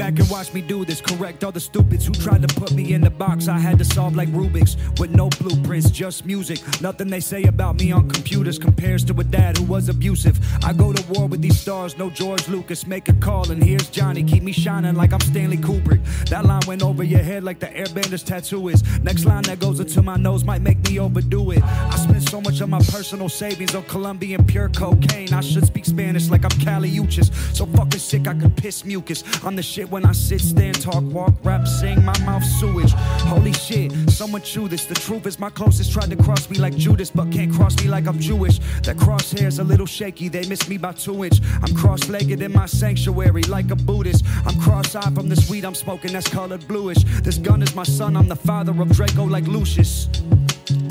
Back 0.04 0.18
and 0.18 0.28
watch 0.28 0.52
me 0.52 0.60
do 0.60 0.84
this. 0.84 1.00
Correct 1.00 1.42
all 1.44 1.50
the 1.50 1.58
stupids 1.58 2.04
who 2.04 2.12
tried 2.12 2.46
to 2.46 2.60
put 2.60 2.72
me 2.72 2.92
in 2.92 3.00
the 3.00 3.08
box. 3.08 3.48
I 3.48 3.58
had 3.58 3.78
to 3.78 3.86
solve 3.86 4.14
like 4.14 4.28
Rubik's 4.28 4.76
with 5.00 5.12
no 5.12 5.30
blueprints, 5.30 5.90
just 5.90 6.26
music. 6.26 6.60
Nothing 6.82 7.08
they 7.08 7.20
say 7.20 7.44
about 7.44 7.76
me 7.76 7.90
on 7.90 8.10
computers 8.10 8.58
compares 8.58 9.02
to 9.04 9.18
a 9.18 9.24
dad 9.24 9.56
who 9.56 9.64
was 9.64 9.88
abusive. 9.88 10.38
I 10.62 10.74
go 10.74 10.92
to 10.92 11.02
war 11.10 11.26
with 11.26 11.40
these 11.40 11.58
stars, 11.58 11.96
no 11.96 12.10
George 12.10 12.46
Lucas. 12.48 12.86
Make 12.86 13.08
a 13.08 13.14
call, 13.14 13.50
and 13.50 13.64
here's 13.64 13.88
Johnny. 13.88 14.22
Keep 14.22 14.42
me 14.42 14.52
shining 14.52 14.94
like 14.94 15.14
I'm 15.14 15.20
Stanley 15.20 15.56
Kubrick. 15.56 16.04
That 16.28 16.44
line 16.44 16.60
went 16.66 16.82
over 16.82 17.02
your 17.02 17.22
head 17.22 17.42
like 17.42 17.58
the 17.58 17.68
airbander's 17.74 18.22
tattoo 18.22 18.68
is. 18.68 18.82
Next 18.98 19.24
line 19.24 19.44
that 19.44 19.58
goes 19.58 19.80
into 19.80 20.02
my 20.02 20.16
nose 20.16 20.44
might 20.44 20.60
make 20.60 20.86
me 20.86 21.00
overdo 21.00 21.52
it. 21.52 21.62
I 21.62 21.96
spent 21.96 22.28
so 22.28 22.42
much 22.42 22.60
of 22.60 22.68
my 22.68 22.80
personal 22.80 23.30
savings 23.30 23.74
on 23.74 23.84
Colombian 23.84 24.44
pure 24.44 24.68
cocaine. 24.68 25.32
I 25.32 25.40
should 25.40 25.64
speak 25.64 25.86
Spanish 25.86 26.28
like 26.28 26.44
I'm 26.44 26.60
Cali 26.60 26.90
Uchis. 26.90 27.32
So 27.56 27.64
fucking 27.64 28.00
sick 28.00 28.28
I 28.28 28.34
could 28.34 28.54
piss 28.54 28.84
mucus. 28.84 29.24
I'm 29.42 29.56
the 29.56 29.62
shit 29.62 29.93
when 29.94 30.04
I 30.04 30.10
sit, 30.10 30.40
stand, 30.40 30.82
talk, 30.82 31.04
walk, 31.04 31.34
rap, 31.44 31.68
sing, 31.68 32.04
my 32.04 32.18
mouth 32.26 32.42
sewage. 32.42 32.90
Holy 33.30 33.52
shit, 33.52 33.92
someone 34.10 34.42
chew 34.42 34.66
this. 34.66 34.86
The 34.86 34.96
truth 34.96 35.24
is 35.24 35.38
my 35.38 35.50
closest 35.50 35.92
tried 35.92 36.10
to 36.10 36.16
cross 36.16 36.50
me 36.50 36.58
like 36.58 36.74
Judas, 36.74 37.12
but 37.12 37.30
can't 37.30 37.54
cross 37.54 37.80
me 37.80 37.88
like 37.88 38.08
I'm 38.08 38.18
Jewish. 38.18 38.58
That 38.82 38.96
crosshair's 38.96 39.60
a 39.60 39.62
little 39.62 39.86
shaky, 39.86 40.28
they 40.28 40.48
miss 40.48 40.68
me 40.68 40.78
by 40.78 40.94
two 40.94 41.24
inch. 41.24 41.40
I'm 41.62 41.72
cross-legged 41.76 42.42
in 42.42 42.52
my 42.52 42.66
sanctuary 42.66 43.42
like 43.42 43.70
a 43.70 43.76
Buddhist. 43.76 44.24
I'm 44.44 44.60
cross-eyed 44.60 45.14
from 45.14 45.28
this 45.28 45.48
weed 45.48 45.64
I'm 45.64 45.76
smoking 45.76 46.12
that's 46.12 46.28
colored 46.28 46.66
bluish. 46.66 47.04
This 47.22 47.38
gun 47.38 47.62
is 47.62 47.76
my 47.76 47.84
son, 47.84 48.16
I'm 48.16 48.26
the 48.26 48.34
father 48.34 48.72
of 48.82 48.90
Draco 48.90 49.22
like 49.22 49.46
Lucius. 49.46 50.08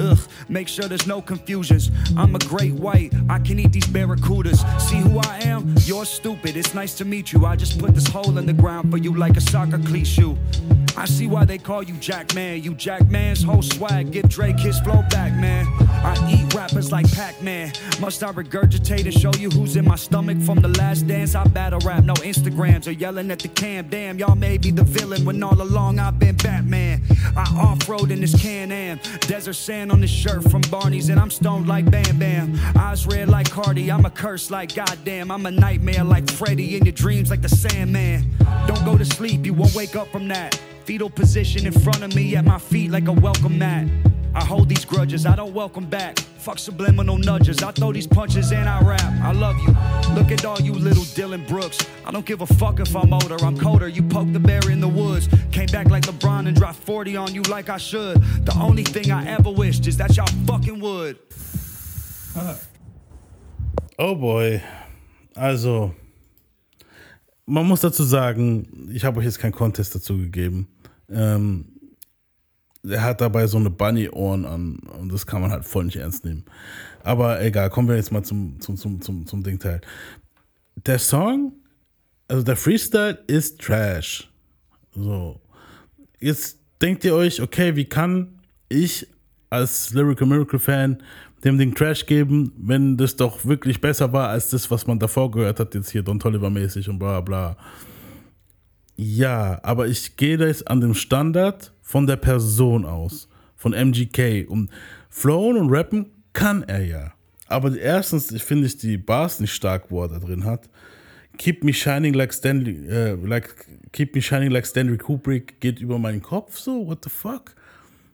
Ugh, 0.04 0.20
make 0.50 0.68
sure 0.68 0.88
there's 0.88 1.08
no 1.08 1.22
confusions. 1.22 1.90
I'm 2.18 2.36
a 2.36 2.40
great 2.40 2.74
white, 2.74 3.14
I 3.30 3.40
can 3.40 3.60
eat 3.60 3.72
these 3.72 3.88
barracudas. 3.88 4.60
See 4.82 4.98
who 4.98 5.20
I 5.20 5.40
am? 5.44 5.76
You're 5.86 6.06
stupid, 6.06 6.58
it's 6.58 6.74
nice 6.74 6.94
to 6.96 7.06
meet 7.06 7.32
you. 7.32 7.46
I 7.46 7.56
just 7.56 7.80
put 7.80 7.96
this 7.96 8.08
hole 8.08 8.38
in 8.38 8.46
the 8.46 8.54
ground 8.54 8.92
for 8.92 8.98
you 8.98 9.16
like 9.16 9.38
a 9.38 9.42
soccer 9.42 9.80
shoe. 10.04 10.38
I 10.96 11.06
see 11.06 11.28
why 11.28 11.46
they 11.46 11.58
call 11.58 11.84
you 11.84 11.96
Jack 11.96 12.36
Man. 12.36 12.62
You 12.62 12.76
Jack 12.76 13.10
Man's 13.10 13.44
whole 13.44 13.64
swag. 13.64 14.12
Give 14.12 14.28
Drake 14.30 14.60
his 14.60 14.80
flow 14.80 15.04
back, 15.10 15.34
man. 15.34 15.66
I 15.90 16.14
eat 16.32 16.54
rappers 16.54 16.92
like 16.92 17.12
Pac 17.14 17.42
Man. 17.42 17.74
Must 18.04 18.22
I 18.22 18.34
regurgitate 18.34 19.06
and 19.06 19.14
show 19.14 19.32
you 19.40 19.50
who's 19.50 19.78
in 19.78 19.86
my 19.86 19.96
stomach 19.96 20.38
from 20.42 20.60
the 20.60 20.68
last 20.68 21.08
dance? 21.08 21.36
I 21.36 21.46
battle 21.46 21.80
rap, 21.86 22.04
no 22.04 22.16
Instagrams 22.16 22.86
or 22.86 22.92
yelling 22.92 23.32
at 23.32 23.40
the 23.40 23.48
cam. 23.48 23.88
Damn, 23.88 24.20
y'all 24.20 24.36
may 24.36 24.58
be 24.58 24.72
the 24.72 24.84
villain 24.84 25.24
when 25.24 25.42
all 25.42 25.62
along 25.62 26.00
I've 26.00 26.20
been 26.20 26.36
Batman. 26.36 27.02
I 27.38 27.44
off 27.58 27.88
road 27.88 28.12
in 28.12 28.20
this 28.20 28.38
Can 28.42 28.74
Am. 28.74 29.00
Desert 29.22 29.54
sand 29.54 29.90
on 29.90 30.02
this 30.02 30.12
shirt 30.12 30.44
from 30.52 30.64
Barney's, 30.70 31.08
and 31.08 31.18
I'm 31.18 31.32
stoned 31.32 31.70
like 31.70 31.90
Bam 31.90 32.20
Bam. 32.20 32.60
Eyes 32.78 33.08
red 33.08 33.30
like 33.30 33.50
Cardi. 33.50 33.90
I'm 33.90 34.04
a 34.04 34.10
curse 34.10 34.52
like 34.52 34.76
Goddamn. 34.76 35.32
I'm 35.32 35.46
a 35.46 35.52
nightmare 35.52 36.04
like 36.04 36.30
Freddy 36.30 36.76
in 36.76 36.84
your 36.84 36.92
dreams 36.92 37.30
like 37.30 37.42
the 37.42 37.48
Sandman. 37.48 38.30
Don't 38.68 38.84
go 38.84 38.98
to 38.98 39.06
sleep, 39.06 39.46
you 39.46 39.54
won't 39.54 39.76
wake 39.76 39.96
up 39.96 40.12
from 40.12 40.28
that. 40.28 40.60
Fetal 40.84 41.10
position 41.10 41.66
in 41.66 41.72
front 41.72 42.04
of 42.04 42.14
me 42.14 42.36
at 42.36 42.44
my 42.44 42.60
feet 42.60 42.92
like 42.92 43.08
a 43.08 43.14
welcome 43.14 43.58
mat. 43.58 43.88
I 44.36 44.44
hold 44.44 44.68
these 44.70 44.86
grudges, 44.86 45.26
I 45.26 45.36
don't 45.36 45.54
welcome 45.54 45.86
back. 45.86 46.18
Fuck 46.20 46.60
subliminal 46.60 47.18
nudges, 47.18 47.62
I 47.62 47.72
throw 47.72 47.94
these 47.94 48.08
punches 48.08 48.52
and 48.52 48.68
I 48.68 48.82
rap. 48.82 49.14
I 49.22 49.32
love 49.32 49.58
you. 49.60 49.76
Look 50.16 50.32
at 50.32 50.44
all 50.46 50.60
you 50.60 50.74
little 50.74 51.04
Dylan 51.04 51.48
Brooks. 51.48 51.78
I 52.06 52.12
don't 52.12 52.26
give 52.26 52.42
a 52.42 52.46
fuck 52.46 52.80
if 52.80 52.96
I'm 52.96 53.14
older, 53.14 53.38
I'm 53.44 53.58
colder. 53.58 53.88
You 53.88 54.04
poke 54.04 54.32
the 54.34 54.40
bear 54.40 54.70
in 54.72 54.80
the 54.80 54.88
woods. 54.88 55.28
Came 55.52 55.68
back 55.68 55.90
like 55.90 56.04
LeBron 56.04 56.48
and 56.48 56.56
dropped 56.56 56.80
40 56.80 57.16
on 57.16 57.34
you 57.34 57.44
like 57.44 57.70
I 57.70 57.78
should. 57.78 58.22
The 58.46 58.58
only 58.60 58.84
thing 58.84 59.12
I 59.12 59.28
ever 59.28 59.52
wished 59.52 59.88
is 59.88 59.98
that 59.98 60.18
y'all 60.18 60.28
fucking 60.46 60.80
would. 60.80 61.18
Oh 63.98 64.16
boy. 64.16 64.62
Also, 65.36 65.94
man 67.46 67.66
muss 67.66 67.82
dazu 67.82 68.04
sagen, 68.04 68.90
ich 68.94 69.06
habe 69.06 69.20
euch 69.20 69.26
jetzt 69.26 69.40
keinen 69.40 69.52
Contest 69.54 69.96
dazu 69.96 70.18
gegeben. 70.18 70.68
Ähm, 71.10 71.66
er 72.88 73.04
hat 73.04 73.22
dabei 73.22 73.48
so 73.48 73.58
eine 73.58 73.70
Bunny-Ohren 73.70 74.46
an 74.46 74.80
und 75.00 75.12
das 75.12 75.26
kann 75.26 75.42
man 75.42 75.52
halt 75.52 75.66
voll 75.66 75.86
nicht 75.86 75.96
ernst 75.96 76.26
nehmen. 76.26 76.44
Aber 77.04 77.42
egal, 77.42 77.70
kommen 77.70 77.88
wir 77.88 77.96
jetzt 77.96 78.12
mal 78.12 78.24
zum, 78.24 78.60
zum, 78.60 78.78
zum, 78.78 79.02
zum, 79.02 79.26
zum 79.26 79.44
Dingteil. 79.44 79.82
Der 80.76 81.00
Song, 81.00 81.54
also 82.28 82.44
der 82.44 82.58
Freestyle 82.58 83.24
ist 83.28 83.62
Trash. 83.62 84.30
So. 84.94 85.40
Jetzt 86.20 86.60
denkt 86.82 87.04
ihr 87.06 87.16
euch, 87.16 87.42
okay, 87.42 87.76
wie 87.76 87.86
kann 87.86 88.40
ich 88.70 89.08
als 89.50 89.94
Lyrical 89.94 90.28
Miracle 90.28 90.60
Fan 90.60 91.02
dem 91.44 91.58
Ding 91.58 91.76
Trash 91.76 92.06
geben, 92.06 92.54
wenn 92.58 92.98
das 92.98 93.16
doch 93.16 93.46
wirklich 93.46 93.82
besser 93.82 94.14
war 94.14 94.30
als 94.30 94.50
das, 94.50 94.72
was 94.72 94.88
man 94.88 95.00
davor 95.00 95.30
gehört 95.32 95.60
hat, 95.60 95.76
jetzt 95.76 95.92
hier 95.92 96.02
Don 96.02 96.20
Toliver 96.20 96.50
mäßig 96.50 96.90
und 96.90 97.00
bla 97.00 97.22
bla. 97.22 97.58
Ja, 98.96 99.60
aber 99.64 99.88
ich 99.88 100.16
gehe 100.16 100.38
das 100.38 100.66
an 100.66 100.80
dem 100.80 100.94
Standard 100.94 101.73
von 101.84 102.08
der 102.08 102.16
Person 102.16 102.86
aus, 102.86 103.28
von 103.56 103.74
MGK. 103.74 104.50
Und 104.50 104.72
flowen 105.10 105.58
und 105.58 105.70
rappen 105.70 106.08
kann 106.34 106.64
er 106.64 106.84
ja. 106.84 107.14
Aber 107.48 107.78
erstens, 107.78 108.32
ich 108.32 108.44
finde 108.44 108.66
ich 108.66 108.78
die 108.78 108.98
Bars 108.98 109.40
nicht 109.40 109.54
stark, 109.54 109.92
wo 109.92 110.02
er 110.02 110.08
da 110.08 110.18
drin 110.18 110.44
hat. 110.44 110.70
Keep 111.38 111.64
me 111.64 111.74
shining 111.74 112.14
like 112.14 112.34
Stanley, 112.34 112.88
äh, 112.88 113.14
like 113.14 113.68
Keep 113.92 114.16
me 114.16 114.22
shining 114.22 114.50
like 114.50 114.66
Stanley 114.66 114.98
Kubrick 114.98 115.60
geht 115.60 115.80
über 115.80 116.00
meinen 116.00 116.22
Kopf. 116.22 116.58
So, 116.58 116.88
what 116.88 117.04
the 117.04 117.10
fuck? 117.10 117.54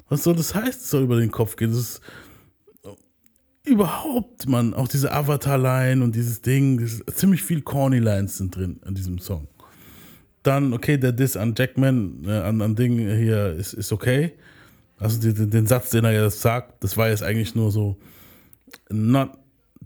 Was 0.10 0.24
soll 0.24 0.36
das 0.36 0.54
heißen, 0.54 0.82
soll 0.82 1.04
über 1.04 1.20
den 1.20 1.32
Kopf 1.32 1.56
gehen? 1.56 1.72
Das 1.72 1.80
ist 1.80 2.02
überhaupt, 3.64 4.48
man, 4.48 4.74
auch 4.74 4.88
diese 4.88 5.12
Avatar-Line 5.12 6.04
und 6.04 6.16
dieses 6.16 6.42
Ding, 6.42 6.80
das 6.80 7.16
ziemlich 7.16 7.44
viel 7.44 7.62
corny 7.62 8.00
Lines 8.00 8.38
sind 8.38 8.56
drin 8.56 8.82
in 8.86 8.96
diesem 8.96 9.20
Song. 9.20 9.48
Dann, 10.50 10.74
okay, 10.74 10.98
der 10.98 11.12
Diss 11.12 11.38
an 11.38 11.54
Jackman, 11.56 12.24
äh, 12.26 12.32
an, 12.32 12.60
an 12.64 12.76
Ding 12.76 12.98
hier 12.98 13.52
ist, 13.52 13.74
ist 13.74 13.92
okay. 13.92 14.34
Also 14.98 15.22
die, 15.22 15.48
den, 15.48 15.68
Satz, 15.68 15.92
den 15.92 16.06
er 16.06 16.24
jetzt 16.24 16.42
sagt, 16.42 16.84
das 16.84 16.98
war 16.98 17.10
jetzt 17.10 17.22
eigentlich 17.22 17.54
nur 17.54 17.72
so, 17.72 17.98
not, 18.90 19.30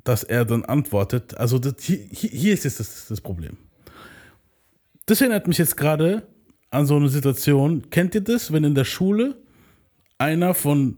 dass 0.06 0.24
er 0.24 0.46
dann 0.46 0.64
antwortet. 0.64 1.36
Also 1.36 1.60
das, 1.60 1.74
hier, 1.82 1.98
hier 1.98 2.54
ist 2.54 2.64
jetzt 2.64 2.80
das, 2.80 3.08
das 3.10 3.20
Problem. 3.20 3.58
Das 5.06 5.20
erinnert 5.20 5.50
mich 5.50 5.58
jetzt 5.58 5.76
gerade 5.76 6.24
an 6.70 6.86
so 6.86 6.96
eine 6.96 7.10
Situation. 7.10 7.90
Kennt 7.90 8.16
ihr 8.16 8.22
das, 8.22 8.54
wenn 8.54 8.64
in 8.64 8.74
der 8.74 8.86
Schule 8.86 9.36
einer 10.18 10.54
von 10.54 10.96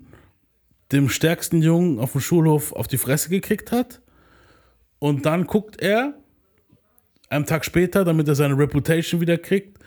dem 0.91 1.09
stärksten 1.09 1.63
Jungen 1.63 1.97
auf 1.97 2.11
dem 2.11 2.21
Schulhof 2.21 2.71
auf 2.71 2.87
die 2.87 2.99
Fresse 2.99 3.29
gekriegt 3.29 3.71
hat 3.71 3.99
und 4.99 5.25
dann 5.25 5.47
guckt 5.47 5.81
er 5.81 6.13
einen 7.29 7.45
Tag 7.45 7.65
später, 7.65 8.03
damit 8.03 8.27
er 8.27 8.35
seine 8.35 8.57
Reputation 8.57 9.21
wieder 9.21 9.37
kriegt, 9.37 9.79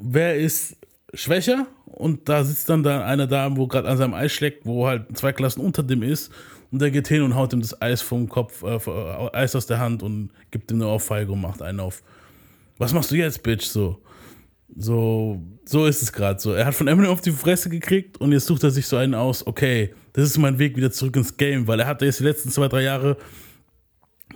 wer 0.00 0.36
ist 0.36 0.76
schwächer 1.14 1.66
und 1.86 2.28
da 2.28 2.44
sitzt 2.44 2.68
dann 2.68 2.82
da 2.82 3.04
einer 3.04 3.26
da, 3.26 3.54
wo 3.56 3.66
gerade 3.66 3.88
an 3.88 3.98
seinem 3.98 4.14
Eis 4.14 4.32
schlägt, 4.32 4.64
wo 4.64 4.86
halt 4.86 5.16
zwei 5.16 5.32
Klassen 5.32 5.60
unter 5.60 5.82
dem 5.82 6.02
ist 6.02 6.32
und 6.70 6.80
der 6.80 6.90
geht 6.90 7.08
hin 7.08 7.22
und 7.22 7.34
haut 7.34 7.52
ihm 7.52 7.60
das 7.60 7.80
Eis 7.82 8.00
vom 8.00 8.28
Kopf, 8.28 8.62
äh, 8.62 8.78
Eis 9.32 9.54
aus 9.54 9.66
der 9.66 9.78
Hand 9.78 10.02
und 10.02 10.30
gibt 10.50 10.70
ihm 10.70 10.80
eine 10.80 10.88
Ohrfeige 10.88 11.32
und 11.32 11.40
macht 11.40 11.62
einen 11.62 11.80
auf. 11.80 12.02
Was 12.78 12.92
machst 12.92 13.10
du 13.10 13.16
jetzt, 13.16 13.42
Bitch? 13.42 13.66
So. 13.66 13.98
So, 14.74 15.42
so 15.66 15.84
ist 15.84 16.00
es 16.00 16.10
gerade 16.10 16.40
so. 16.40 16.54
Er 16.54 16.64
hat 16.64 16.74
von 16.74 16.88
Eminem 16.88 17.10
auf 17.10 17.20
die 17.20 17.30
Fresse 17.30 17.68
gekriegt 17.68 18.18
und 18.18 18.32
jetzt 18.32 18.46
sucht 18.46 18.62
er 18.62 18.70
sich 18.70 18.86
so 18.86 18.96
einen 18.96 19.14
aus, 19.14 19.46
okay, 19.46 19.94
das 20.14 20.24
ist 20.24 20.38
mein 20.38 20.58
Weg 20.58 20.76
wieder 20.76 20.90
zurück 20.90 21.14
ins 21.16 21.36
Game, 21.36 21.66
weil 21.66 21.78
er 21.80 21.86
hat 21.86 22.00
jetzt 22.00 22.20
die 22.20 22.24
letzten 22.24 22.48
zwei, 22.48 22.68
drei 22.68 22.84
Jahre 22.84 23.18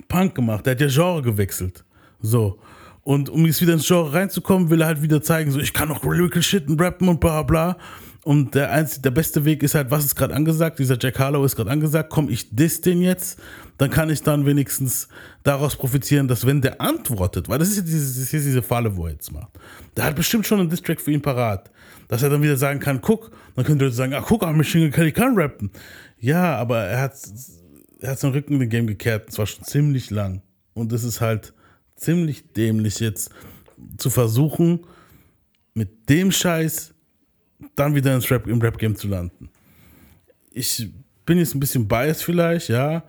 Punk 0.09 0.35
gemacht. 0.35 0.67
Der 0.67 0.73
hat 0.73 0.81
ja 0.83 0.89
Genre 0.89 1.23
gewechselt. 1.23 1.86
So. 2.27 2.59
Und 3.03 3.29
um 3.29 3.47
jetzt 3.47 3.63
wieder 3.63 3.73
ins 3.73 3.87
Genre 3.87 4.13
reinzukommen, 4.13 4.69
will 4.69 4.81
er 4.81 4.89
halt 4.89 5.01
wieder 5.01 5.23
zeigen, 5.23 5.53
so, 5.53 5.61
ich 5.61 5.73
kann 5.73 5.89
noch 5.89 6.03
lyrical 6.03 6.43
shit 6.43 6.69
und 6.69 6.81
rappen 6.81 7.09
und 7.09 7.21
bla 7.21 7.43
bla. 7.43 7.77
Und 8.25 8.57
der, 8.57 8.73
einzige, 8.73 9.03
der 9.03 9.13
beste 9.13 9.45
Weg 9.45 9.63
ist 9.63 9.77
halt, 9.77 9.93
was 9.93 10.05
ist 10.05 10.17
gerade 10.17 10.35
angesagt? 10.35 10.81
Dieser 10.81 10.99
Jack 11.01 11.21
Harlow 11.21 11.45
ist 11.45 11.55
gerade 11.55 11.71
angesagt. 11.71 12.11
Komm, 12.11 12.29
ich 12.29 12.51
diss 12.51 12.81
den 12.81 13.01
jetzt. 13.01 13.39
Dann 13.79 13.91
kann 13.91 14.11
ich 14.11 14.23
dann 14.23 14.45
wenigstens 14.47 15.07
daraus 15.45 15.77
profitieren, 15.77 16.27
dass 16.27 16.45
wenn 16.45 16.61
der 16.61 16.81
antwortet, 16.81 17.49
weil 17.49 17.61
das 17.61 17.69
ist 17.69 17.77
ja 17.77 17.83
diese, 17.83 18.41
diese 18.41 18.63
Falle, 18.63 18.97
wo 18.97 19.07
er 19.07 19.13
jetzt 19.13 19.33
macht. 19.33 19.51
Der 19.97 20.07
hat 20.07 20.17
bestimmt 20.17 20.45
schon 20.45 20.59
einen 20.59 20.69
Distrack 20.69 21.01
für 21.01 21.13
ihn 21.13 21.23
parat. 21.23 21.71
Dass 22.09 22.25
er 22.25 22.31
dann 22.31 22.43
wieder 22.43 22.57
sagen 22.57 22.81
kann, 22.81 23.01
guck, 23.01 23.31
dann 23.55 23.65
könnte 23.65 23.85
er 23.85 23.91
sagen, 23.93 24.15
ach 24.15 24.25
guck, 24.27 24.43
Machine 24.43 24.91
Kelly 24.91 25.13
kann 25.13 25.39
rappen. 25.39 25.71
Ja, 26.19 26.57
aber 26.57 26.79
er 26.79 27.03
hat, 27.03 27.13
er 28.01 28.11
hat 28.11 28.19
seinen 28.19 28.33
Rücken 28.33 28.55
in 28.55 28.61
den 28.61 28.71
Game 28.71 28.89
gekehrt. 28.89 29.27
Und 29.27 29.33
zwar 29.33 29.47
schon 29.47 29.65
ziemlich 29.65 30.11
lang. 30.11 30.43
Und 30.75 30.91
das 30.91 31.05
ist 31.05 31.21
halt 31.21 31.55
ziemlich 31.97 32.53
dämlich 32.53 33.01
jetzt 33.01 33.31
zu 33.99 34.11
versuchen, 34.11 34.81
mit 35.75 36.09
dem 36.09 36.31
Scheiß 36.31 36.95
dann 37.75 37.95
wieder 37.95 38.15
ins 38.15 38.31
Rap, 38.31 38.47
im 38.47 38.61
Rap-Game 38.61 38.97
zu 38.97 39.09
landen. 39.09 39.51
Ich 40.53 40.89
bin 41.25 41.39
jetzt 41.39 41.55
ein 41.55 41.61
bisschen 41.61 41.89
biased 41.89 42.23
vielleicht, 42.23 42.69
ja. 42.69 43.03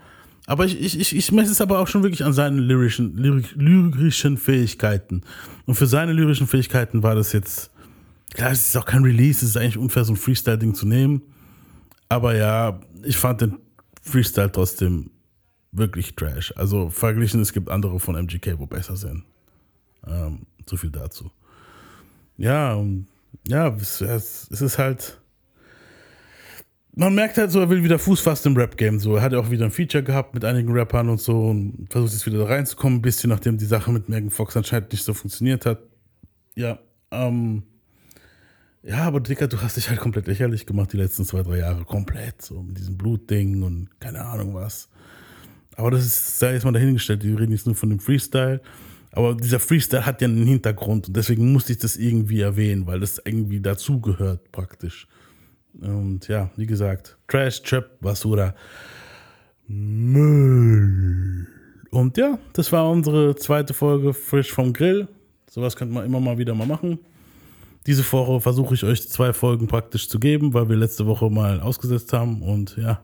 Aber 0.45 0.65
ich, 0.65 0.79
ich, 0.79 0.99
ich, 0.99 1.15
ich 1.15 1.31
messe 1.31 1.51
es 1.51 1.61
aber 1.61 1.79
auch 1.79 1.87
schon 1.87 2.03
wirklich 2.03 2.23
an 2.23 2.33
seinen 2.33 2.59
lyrischen, 2.59 3.17
lyrik, 3.17 3.53
lyrischen 3.55 4.37
Fähigkeiten. 4.37 5.21
Und 5.65 5.75
für 5.75 5.87
seine 5.87 6.13
lyrischen 6.13 6.47
Fähigkeiten 6.47 7.03
war 7.03 7.15
das 7.15 7.33
jetzt, 7.33 7.71
klar, 8.33 8.51
es 8.51 8.67
ist 8.67 8.77
auch 8.77 8.85
kein 8.85 9.03
Release, 9.03 9.43
es 9.43 9.51
ist 9.51 9.57
eigentlich 9.57 9.77
unfair, 9.77 10.05
so 10.05 10.13
ein 10.13 10.17
Freestyle-Ding 10.17 10.73
zu 10.73 10.85
nehmen. 10.87 11.21
Aber 12.07 12.35
ja, 12.35 12.79
ich 13.03 13.17
fand 13.17 13.41
den 13.41 13.59
Freestyle 14.01 14.51
trotzdem 14.51 15.09
wirklich 15.77 16.15
trash. 16.15 16.53
Also 16.55 16.89
verglichen, 16.89 17.41
es 17.41 17.53
gibt 17.53 17.69
andere 17.69 17.99
von 17.99 18.15
MGK, 18.15 18.59
wo 18.59 18.65
besser 18.65 18.95
sind. 18.95 19.23
Ähm, 20.05 20.45
so 20.65 20.77
viel 20.77 20.89
dazu. 20.89 21.31
Ja, 22.37 22.73
und 22.73 23.07
ja, 23.47 23.75
es, 23.75 24.01
ist 24.01 24.77
halt. 24.77 25.19
Man 26.95 27.13
merkt 27.13 27.37
halt 27.37 27.51
so, 27.51 27.59
er 27.59 27.69
will 27.69 27.83
wieder 27.83 27.99
Fuß 27.99 28.21
fassen 28.21 28.49
im 28.49 28.57
Rap-Game. 28.57 28.99
So, 28.99 29.15
er 29.15 29.21
hat 29.21 29.31
ja 29.31 29.39
auch 29.39 29.51
wieder 29.51 29.65
ein 29.65 29.71
Feature 29.71 30.03
gehabt 30.03 30.33
mit 30.33 30.43
einigen 30.43 30.71
Rappern 30.71 31.09
und 31.09 31.21
so 31.21 31.49
und 31.49 31.87
versucht 31.91 32.13
jetzt 32.13 32.25
wieder 32.25 32.39
da 32.39 32.45
reinzukommen, 32.45 32.99
ein 32.99 33.01
bisschen, 33.03 33.29
nachdem 33.29 33.57
die 33.57 33.65
Sache 33.65 33.91
mit 33.91 34.09
Megan 34.09 34.31
Fox 34.31 34.57
anscheinend 34.57 34.91
nicht 34.91 35.03
so 35.03 35.13
funktioniert 35.13 35.65
hat. 35.65 35.79
Ja, 36.55 36.79
ähm. 37.11 37.63
Ja, 38.81 39.03
aber 39.03 39.19
Dicker, 39.19 39.47
du 39.47 39.61
hast 39.61 39.75
dich 39.75 39.89
halt 39.89 39.99
komplett 39.99 40.27
lächerlich 40.27 40.65
gemacht 40.65 40.93
die 40.93 40.97
letzten 40.97 41.25
zwei, 41.25 41.43
drei 41.43 41.57
Jahre. 41.57 41.83
Komplett. 41.83 42.41
So 42.41 42.63
mit 42.63 42.77
diesem 42.77 42.97
Blutding 42.97 43.61
und 43.63 43.89
keine 43.99 44.23
Ahnung 44.23 44.53
was. 44.53 44.89
Aber 45.77 45.91
das 45.91 46.05
ist, 46.05 46.39
sei 46.39 46.53
jetzt 46.53 46.65
mal 46.65 46.73
dahingestellt, 46.73 47.23
die 47.23 47.33
reden 47.33 47.51
jetzt 47.51 47.67
nur 47.67 47.75
von 47.75 47.89
dem 47.89 47.99
Freestyle. 47.99 48.59
Aber 49.11 49.35
dieser 49.35 49.59
Freestyle 49.59 50.05
hat 50.05 50.21
ja 50.21 50.27
einen 50.27 50.45
Hintergrund 50.45 51.07
und 51.07 51.15
deswegen 51.15 51.51
musste 51.53 51.71
ich 51.71 51.77
das 51.77 51.95
irgendwie 51.95 52.41
erwähnen, 52.41 52.85
weil 52.87 52.99
das 52.99 53.21
irgendwie 53.23 53.61
dazugehört 53.61 54.51
praktisch. 54.51 55.07
Und 55.79 56.27
ja, 56.27 56.49
wie 56.55 56.65
gesagt, 56.65 57.17
Trash, 57.27 57.61
Trap, 57.61 58.01
Basura, 58.01 58.55
Müll. 59.67 61.47
Und 61.91 62.17
ja, 62.17 62.39
das 62.53 62.71
war 62.71 62.89
unsere 62.89 63.35
zweite 63.35 63.73
Folge 63.73 64.13
frisch 64.13 64.51
vom 64.51 64.73
Grill. 64.73 65.07
Sowas 65.49 65.75
könnte 65.75 65.93
man 65.93 66.05
immer 66.05 66.19
mal 66.19 66.37
wieder 66.39 66.55
mal 66.55 66.67
machen. 66.67 66.99
Diese 67.85 68.03
Woche 68.11 68.41
versuche 68.41 68.73
ich 68.73 68.83
euch 68.83 69.07
zwei 69.07 69.31
Folgen 69.31 69.67
praktisch 69.67 70.09
zu 70.09 70.19
geben, 70.19 70.53
weil 70.53 70.69
wir 70.69 70.75
letzte 70.75 71.05
Woche 71.05 71.29
mal 71.29 71.61
ausgesetzt 71.61 72.13
haben. 72.13 72.41
Und 72.41 72.75
ja, 72.77 73.03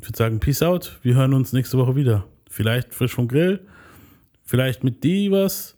ich 0.00 0.08
würde 0.08 0.16
sagen, 0.16 0.40
Peace 0.40 0.62
out. 0.62 0.98
Wir 1.02 1.14
hören 1.14 1.34
uns 1.34 1.52
nächste 1.52 1.76
Woche 1.76 1.94
wieder. 1.94 2.24
Vielleicht 2.48 2.94
frisch 2.94 3.14
vom 3.14 3.28
Grill, 3.28 3.60
vielleicht 4.44 4.82
mit 4.82 5.04
die 5.04 5.30
was. 5.30 5.76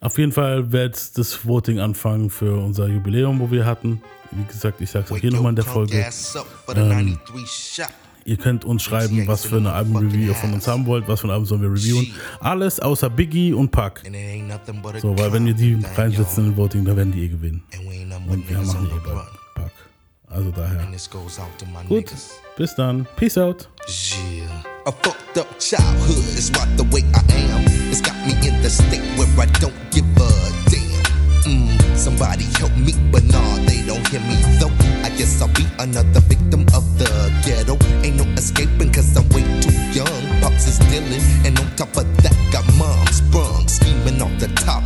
Auf 0.00 0.16
jeden 0.18 0.32
Fall 0.32 0.72
wird 0.72 1.18
das 1.18 1.44
Voting 1.46 1.78
anfangen 1.78 2.30
für 2.30 2.56
unser 2.56 2.86
Jubiläum, 2.86 3.40
wo 3.40 3.50
wir 3.50 3.66
hatten. 3.66 4.00
Wie 4.30 4.44
gesagt, 4.44 4.80
ich 4.80 4.90
sage 4.90 5.06
es 5.06 5.12
auch 5.12 5.16
hier 5.16 5.32
nochmal 5.32 5.50
in 5.50 5.56
der 5.56 5.64
Folge. 5.64 6.06
Ähm, 6.74 7.18
Ihr 8.24 8.36
könnt 8.36 8.64
uns 8.64 8.82
schreiben, 8.82 9.26
was 9.26 9.44
für 9.44 9.56
eine 9.56 9.72
Album-Review 9.72 10.28
ihr 10.28 10.34
von 10.34 10.52
uns 10.52 10.68
haben 10.68 10.86
wollt, 10.86 11.08
was 11.08 11.20
für 11.20 11.26
ein 11.26 11.30
Album 11.30 11.46
sollen 11.46 11.62
wir 11.62 11.70
reviewen. 11.72 12.12
Alles 12.38 12.78
außer 12.78 13.10
Biggie 13.10 13.52
und 13.52 13.70
Pac. 13.70 14.02
So, 15.00 15.18
weil 15.18 15.32
wenn 15.32 15.46
ihr 15.46 15.54
die 15.54 15.76
reinsetzen 15.96 16.44
in 16.44 16.50
den 16.52 16.56
Voting, 16.56 16.84
dann 16.84 16.96
werden 16.96 17.12
die 17.12 17.24
eh 17.24 17.28
gewinnen. 17.28 17.62
Und 18.28 18.48
wir 18.48 18.58
machen 18.58 18.86
eh 18.86 19.08
bald. 19.08 19.39
Also 20.30 20.50
daher. 20.52 20.86
Gut, 21.88 22.12
bis 22.56 22.74
dann. 22.76 23.06
Peace 23.16 23.36
out. 23.36 23.68
Yeah. 23.88 24.46
A 24.86 24.92
fucked 24.92 25.38
up 25.38 25.58
childhood 25.58 26.24
is 26.38 26.50
right 26.52 26.68
the 26.76 26.84
way 26.94 27.02
I 27.14 27.22
am. 27.50 27.64
It's 27.90 28.00
got 28.00 28.14
me 28.26 28.32
in 28.46 28.62
the 28.62 28.70
state 28.70 29.02
where 29.18 29.26
I 29.38 29.46
don't 29.58 29.74
give 29.90 30.06
a 30.16 30.30
damn. 30.70 31.02
Mm, 31.44 31.96
somebody 31.96 32.44
help 32.58 32.74
me, 32.76 32.92
but 33.10 33.24
nah, 33.24 33.56
they 33.66 33.82
don't 33.86 34.06
hear 34.08 34.20
me 34.20 34.36
though. 34.60 34.70
I 35.02 35.10
guess 35.16 35.42
I'll 35.42 35.48
be 35.48 35.66
another 35.78 36.20
victim 36.20 36.62
of 36.74 36.86
the 36.98 37.10
ghetto. 37.44 37.76
Ain't 38.04 38.16
no 38.16 38.24
escaping 38.34 38.92
cause 38.92 39.16
I'm 39.16 39.28
way 39.30 39.42
too 39.60 39.74
young. 39.92 40.40
Pops 40.40 40.66
is 40.68 40.78
dealing, 40.90 41.20
and 41.44 41.58
on 41.58 41.66
top 41.76 41.96
of 41.96 42.06
that, 42.22 42.36
got 42.52 42.64
mom 42.78 43.06
sprung, 43.08 43.66
scheming 43.66 44.22
off 44.22 44.32
the 44.38 44.48
top. 44.62 44.84